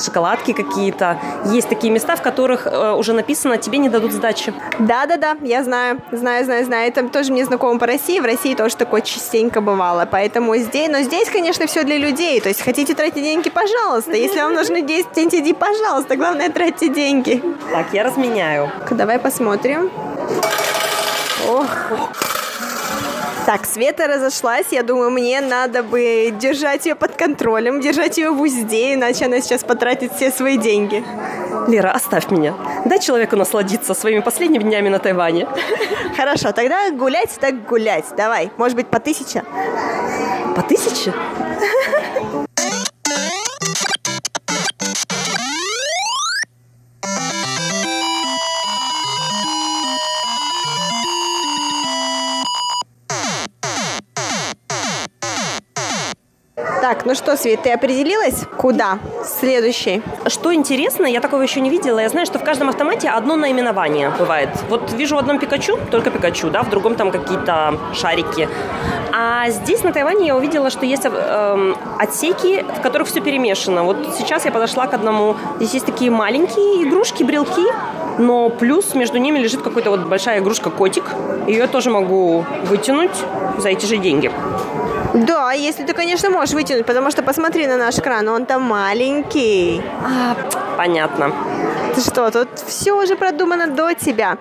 [0.00, 1.18] шоколадки какие-то.
[1.46, 4.52] Есть такие места, в которых э, уже написано, тебе не дадут сдачи.
[4.78, 6.88] Да-да-да, я знаю, знаю, знаю, знаю.
[6.88, 8.20] Это тоже мне знакомо по России.
[8.20, 10.08] В России тоже такое частенько бывало.
[10.10, 12.40] Поэтому здесь, но здесь, конечно, все для людей.
[12.40, 14.12] То есть хотите тратить деньги, пожалуйста.
[14.12, 16.16] Если вам нужны 10 NTD, пожалуйста.
[16.16, 17.42] Главное, тратьте деньги.
[17.70, 18.70] Так, я разменяю.
[18.90, 19.90] Давай посмотрим.
[21.48, 22.25] Ох.
[23.46, 24.66] Так, Света разошлась.
[24.72, 29.40] Я думаю, мне надо бы держать ее под контролем, держать ее в узде, иначе она
[29.40, 31.04] сейчас потратит все свои деньги.
[31.68, 32.54] Лера, оставь меня.
[32.84, 35.46] Дай человеку насладиться своими последними днями на Тайване.
[36.16, 38.06] Хорошо, тогда гулять так гулять.
[38.16, 39.44] Давай, может быть, по тысяче?
[40.56, 41.14] По тысяче?
[56.86, 58.44] Так, ну что, Свет, ты определилась?
[58.56, 59.00] Куда?
[59.24, 60.04] Следующий.
[60.28, 61.98] Что интересно, я такого еще не видела.
[61.98, 64.50] Я знаю, что в каждом автомате одно наименование бывает.
[64.68, 68.48] Вот вижу в одном Пикачу, только Пикачу, да, в другом там какие-то шарики.
[69.12, 73.82] А здесь, на Тайване, я увидела, что есть э, отсеки, в которых все перемешано.
[73.82, 75.34] Вот сейчас я подошла к одному.
[75.56, 77.66] Здесь есть такие маленькие игрушки, брелки,
[78.18, 81.02] но плюс между ними лежит какая-то вот большая игрушка котик.
[81.48, 83.16] Ее тоже могу вытянуть
[83.58, 84.30] за эти же деньги.
[85.16, 89.82] Да, если ты, конечно, можешь вытянуть, потому что посмотри на наш кран, он там маленький.
[90.02, 90.36] А,
[90.76, 91.32] понятно.
[91.94, 94.36] Ты что, тут все уже продумано до тебя.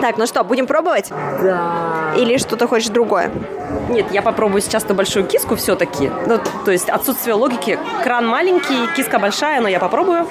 [0.00, 1.10] Так, ну что, будем пробовать?
[1.42, 2.12] Да.
[2.16, 3.30] Или что-то хочешь другое?
[3.88, 6.10] Нет, я попробую сейчас ту большую киску все-таки.
[6.26, 7.78] Ну, то есть отсутствие логики.
[8.02, 10.26] Кран маленький, киска большая, но я попробую.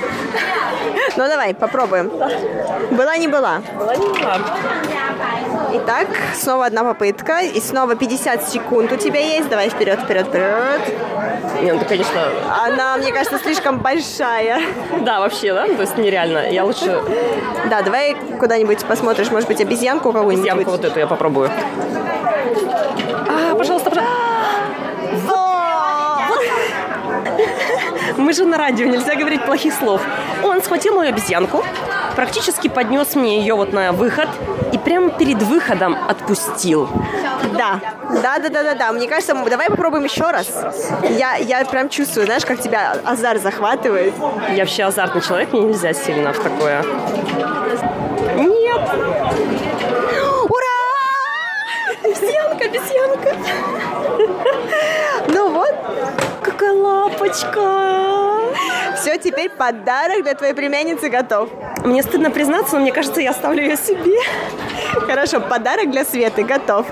[1.18, 2.12] Ну давай, попробуем.
[2.92, 3.62] Была не была?
[3.78, 4.38] Была не была.
[5.74, 7.42] Итак, снова одна попытка.
[7.42, 9.50] И снова 50 секунд у тебя есть.
[9.50, 10.82] Давай вперед, вперед, вперед.
[11.62, 12.22] Не, ну, конечно...
[12.66, 14.62] Она, мне кажется, слишком большая.
[15.02, 15.66] Да, вообще, да?
[15.68, 16.50] То есть нереально.
[16.50, 17.02] Я лучше...
[17.70, 20.50] Да, давай куда-нибудь посмотришь, может быть, обезьянку какую-нибудь.
[20.50, 21.50] Обезьянку вот эту я попробую.
[23.28, 24.16] А, пожалуйста, пожалуйста.
[28.18, 30.02] Мы же на радио, нельзя говорить плохих слов.
[30.44, 31.64] Он схватил мою обезьянку,
[32.16, 34.30] практически поднес мне ее вот на выход
[34.72, 36.90] и прямо перед выходом отпустил.
[37.58, 37.80] Да,
[38.24, 38.92] да, да, да, да, да.
[38.94, 40.48] Мне кажется, давай попробуем еще раз.
[41.10, 44.14] Я, я прям чувствую, знаешь, как тебя азарт захватывает.
[44.52, 46.84] Я вообще азартный человек, мне нельзя сильно в такое.
[48.38, 48.82] Нет!
[52.76, 53.36] Обезьянка!
[55.28, 55.76] Ну вот,
[56.42, 58.54] какая лапочка!
[58.98, 61.50] Все, теперь подарок для твоей племянницы готов.
[61.86, 64.20] Мне стыдно признаться, но мне кажется, я оставлю ее себе.
[65.08, 66.86] Хорошо, подарок для Светы готов.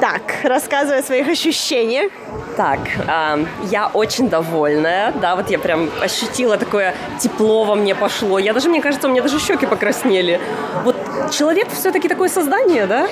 [0.00, 2.12] Так, рассказывай о своих ощущениях.
[2.60, 8.38] Так, э, я очень довольная, да, вот я прям ощутила такое тепло во мне пошло.
[8.38, 10.38] Я даже, мне кажется, у меня даже щеки покраснели.
[10.84, 10.94] Вот
[11.30, 13.08] человек все-таки такое создание, да?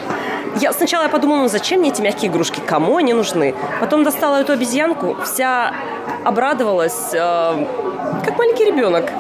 [0.61, 3.55] Я сначала я подумала, ну зачем мне эти мягкие игрушки, кому они нужны?
[3.81, 5.73] Потом достала эту обезьянку, вся
[6.25, 7.67] обрадовалась, э,
[8.27, 9.11] как маленький ребенок.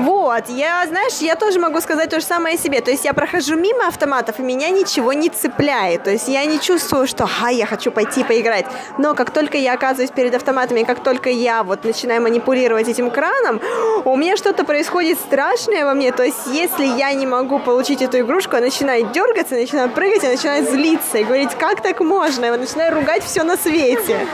[0.00, 0.17] Вот,
[0.48, 2.80] я, знаешь, я тоже могу сказать то же самое о себе.
[2.80, 6.04] То есть я прохожу мимо автоматов, и меня ничего не цепляет.
[6.04, 8.66] То есть я не чувствую, что «ха, я хочу пойти поиграть».
[8.98, 13.60] Но как только я оказываюсь перед автоматами, как только я вот начинаю манипулировать этим краном,
[14.04, 16.12] у меня что-то происходит страшное во мне.
[16.12, 20.30] То есть если я не могу получить эту игрушку, я начинаю дергаться, начинаю прыгать, я
[20.30, 22.44] начинаю злиться и говорить, как так можно?
[22.44, 24.26] Я начинаю ругать все на свете.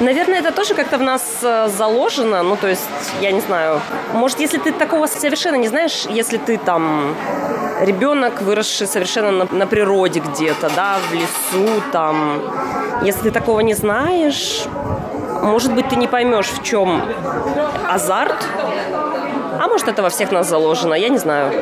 [0.00, 2.42] Наверное, это тоже как-то в нас э, заложено.
[2.42, 2.82] Ну, то есть,
[3.20, 3.80] я не знаю.
[4.12, 7.14] Может, если ты такого совершенно не знаешь, если ты там
[7.82, 12.42] ребенок, выросший совершенно на, на природе где-то, да, в лесу, там,
[13.02, 14.64] если ты такого не знаешь,
[15.42, 17.02] может быть, ты не поймешь, в чем
[17.90, 18.42] азарт,
[19.74, 21.52] может, это во всех нас заложено, я не знаю.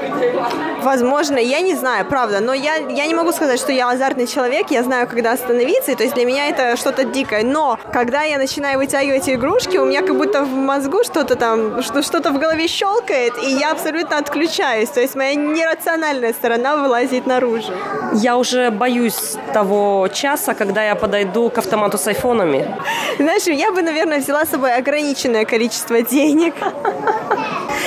[0.83, 4.67] Возможно, я не знаю, правда, но я, я не могу сказать, что я азартный человек,
[4.71, 8.37] я знаю, когда остановиться, и то есть для меня это что-то дикое, но когда я
[8.37, 12.69] начинаю вытягивать игрушки, у меня как будто в мозгу что-то там, что- что-то в голове
[12.69, 17.73] щелкает, и я абсолютно отключаюсь, то есть моя нерациональная сторона вылазит наружу.
[18.13, 22.77] Я уже боюсь того часа, когда я подойду к автомату с айфонами.
[23.17, 26.55] Знаешь, я бы, наверное, взяла с собой ограниченное количество денег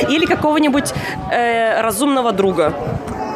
[0.10, 0.93] Или какого-нибудь
[1.32, 2.74] э, разумного друга.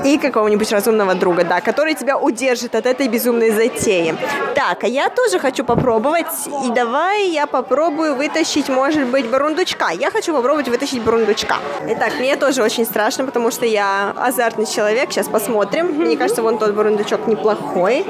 [0.05, 4.16] и какого-нибудь разумного друга, да, который тебя удержит от этой безумной затеи.
[4.55, 6.26] Так, а я тоже хочу попробовать,
[6.66, 9.89] и давай я попробую вытащить, может быть, бурундучка.
[9.91, 11.57] Я хочу попробовать вытащить бурундучка.
[11.88, 15.12] Итак, мне тоже очень страшно, потому что я азартный человек.
[15.12, 15.88] Сейчас посмотрим.
[15.88, 18.05] Мне кажется, вон тот бурундучок неплохой.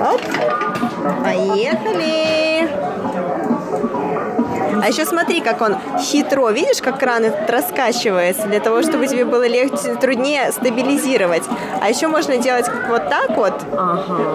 [0.00, 0.22] Оп.
[1.22, 2.68] Поехали.
[4.82, 9.24] А еще смотри, как он хитро, видишь, как кран этот раскачивается, для того, чтобы тебе
[9.24, 11.42] было легче, труднее стабилизировать.
[11.80, 13.54] А еще можно делать вот так вот,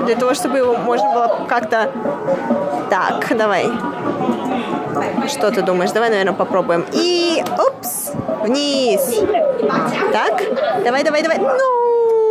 [0.06, 1.92] для того, чтобы его можно было как-то...
[2.90, 3.66] Так, давай.
[5.28, 5.92] Что ты думаешь?
[5.92, 6.86] Давай, наверное, попробуем.
[6.92, 8.12] И, опс,
[8.44, 9.22] вниз.
[10.14, 10.44] Так,
[10.84, 11.40] давай, давай, давай.
[11.40, 11.85] Ну,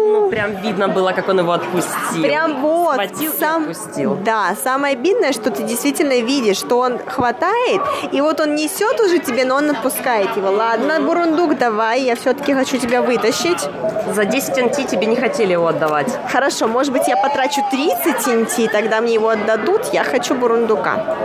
[0.06, 2.22] Ну, прям видно было, как он его отпустил.
[2.22, 2.94] Прям вот.
[2.94, 4.14] Схватил сам, и отпустил.
[4.16, 7.80] Да, самое обидное, что ты действительно видишь, что он хватает,
[8.12, 10.50] и вот он несет уже тебе, но он отпускает его.
[10.50, 13.68] Ладно, бурундук, давай, я все-таки хочу тебя вытащить.
[14.14, 16.12] За 10 анти тебе не хотели его отдавать.
[16.30, 19.92] Хорошо, может быть, я потрачу 30 инти, тогда мне его отдадут.
[19.92, 21.16] Я хочу бурундука.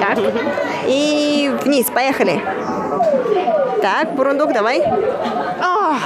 [0.00, 0.18] Так.
[0.86, 2.40] И вниз, поехали.
[3.82, 4.82] Так, бурундук, давай.
[4.82, 5.98] А,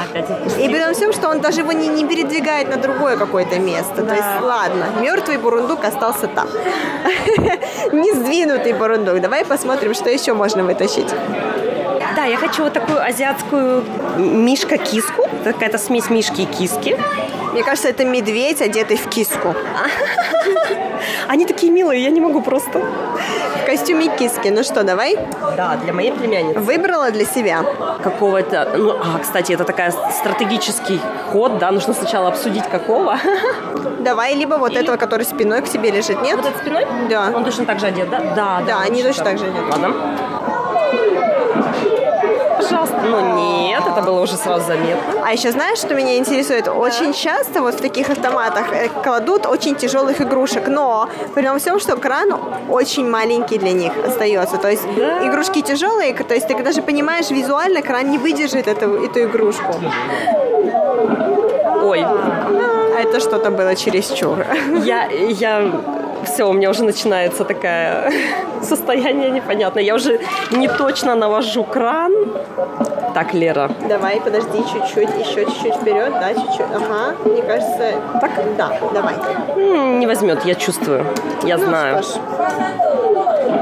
[0.58, 4.02] и при том всем, что он даже его не, не передвигает на другое какое-то место.
[4.02, 6.48] То есть, ладно, мертвый бурундук остался там.
[7.92, 9.20] Не сдвинутый бурундук.
[9.20, 11.08] Давай посмотрим, что еще можно вытащить.
[12.16, 13.84] Да, я хочу вот такую азиатскую
[14.16, 15.28] мишка-киску.
[15.44, 16.96] Какая-то смесь мишки и киски.
[17.52, 19.54] Мне кажется, это медведь, одетый в киску.
[21.28, 22.82] Они такие милые, я не могу просто.
[23.64, 24.48] В костюме киски.
[24.48, 25.16] Ну что, давай?
[25.56, 26.60] Да, для моей племянницы.
[26.60, 27.64] Выбрала для себя.
[28.02, 28.74] Какого-то...
[28.76, 31.00] Ну, а, кстати, это такая стратегический
[31.32, 33.18] ход, да, нужно сначала обсудить какого.
[34.00, 36.36] Давай, либо вот этого, который спиной к тебе лежит, нет?
[36.36, 36.86] Вот этот спиной?
[37.08, 37.32] Да.
[37.34, 38.20] Он точно так же одет, да?
[38.36, 39.64] Да, Да, они точно так же одеты.
[39.70, 39.94] Ладно.
[42.64, 42.96] Пожалуйста.
[43.04, 45.22] Ну нет, это было уже сразу заметно.
[45.24, 46.68] А еще знаешь, что меня интересует?
[46.68, 51.78] Очень часто вот в таких автоматах э, кладут очень тяжелых игрушек, но при том всем,
[51.80, 52.28] что кран
[52.70, 54.56] очень маленький для них остается.
[54.58, 55.26] То есть Да.
[55.26, 59.74] игрушки тяжелые, то есть ты даже понимаешь визуально, кран не выдержит эту, эту игрушку.
[61.82, 64.38] Ой, А это что-то было чересчур.
[64.84, 65.70] я, я,
[66.24, 68.12] все, у меня уже начинается такое
[68.62, 69.82] состояние непонятное.
[69.82, 70.20] Я уже
[70.50, 72.12] не точно навожу кран.
[73.14, 76.66] Так, Лера, Давай, подожди чуть-чуть, еще чуть-чуть вперед, да, чуть-чуть.
[76.74, 79.14] Ага, мне кажется, так, да, давай.
[79.98, 81.06] не возьмет, я чувствую,
[81.44, 81.96] я знаю.
[81.96, 82.22] Ну, что ж.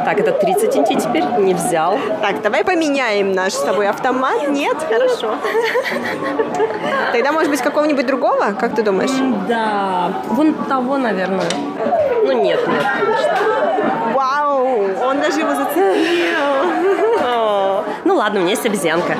[0.04, 1.98] Так, это 30 инти теперь не взял.
[2.20, 4.48] Так, давай поменяем наш с тобой автомат.
[4.48, 4.76] Нет?
[4.88, 5.34] Хорошо.
[7.12, 8.54] Тогда, может быть, какого-нибудь другого?
[8.58, 9.12] Как ты думаешь?
[9.48, 11.46] Да, вон того, наверное.
[12.24, 14.12] Ну нет, нет, конечно.
[14.14, 14.90] Вау!
[15.02, 16.38] Он даже его зацепил.
[17.24, 19.16] О, Ну ладно, у меня есть обезьянка.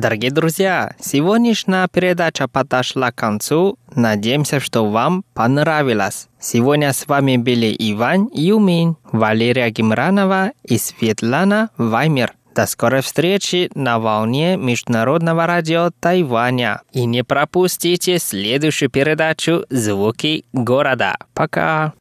[0.00, 3.78] Дорогие друзья, сегодняшняя передача подошла к концу.
[3.94, 6.28] Надеемся, что вам понравилось.
[6.40, 12.32] Сегодня с вами были Иван Юмин, Валерия Гимранова и Светлана Ваймер.
[12.54, 16.80] До скорой встречи на волне Международного радио Тайваня.
[16.92, 21.18] И не пропустите следующую передачу «Звуки города».
[21.34, 21.92] Пока!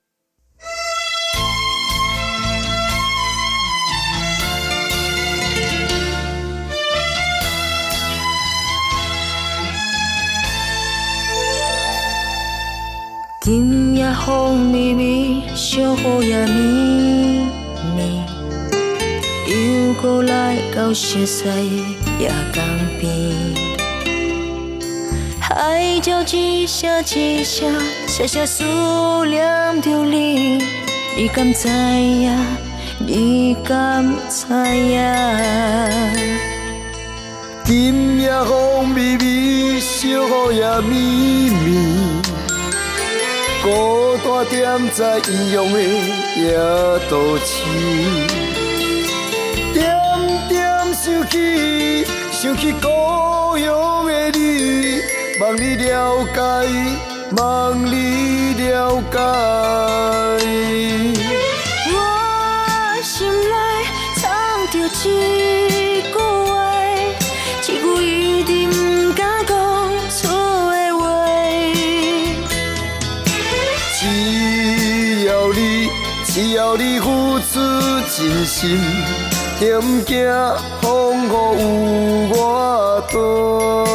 [14.14, 17.48] 风微微，小雨也绵
[17.96, 17.98] 绵，
[19.48, 21.50] 又过来到熟悉的
[22.20, 22.64] 夜江
[23.00, 23.10] 边。
[25.40, 27.74] 海鸟一声一声，
[28.08, 28.64] 声声思
[29.26, 30.60] 念着你，
[31.18, 32.32] 你敢知影？
[33.00, 34.46] 你敢知
[34.78, 35.02] 影？
[37.64, 41.70] 今夜风微微，小雨也绵绵，
[43.62, 46.58] 孤单点在异乡的野
[47.10, 47.54] 都市，
[49.74, 49.78] 点
[50.48, 50.58] 点
[50.94, 52.88] 想起，想起故
[53.58, 55.02] 乡的你，
[55.42, 56.40] 望你了解，
[57.38, 59.20] 望你了解。
[61.92, 61.94] 我
[63.04, 63.56] 心内
[64.16, 64.22] 藏
[64.72, 65.04] 着情
[76.42, 77.60] 只要你付出
[78.08, 78.80] 真心，
[79.60, 80.26] 险境
[80.80, 83.89] 风雨有我多。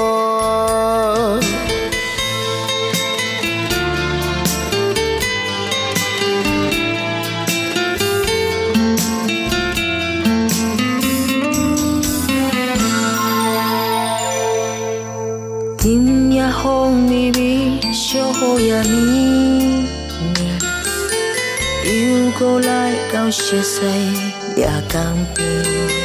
[22.40, 26.03] cô lại cao chia say đã cảm tình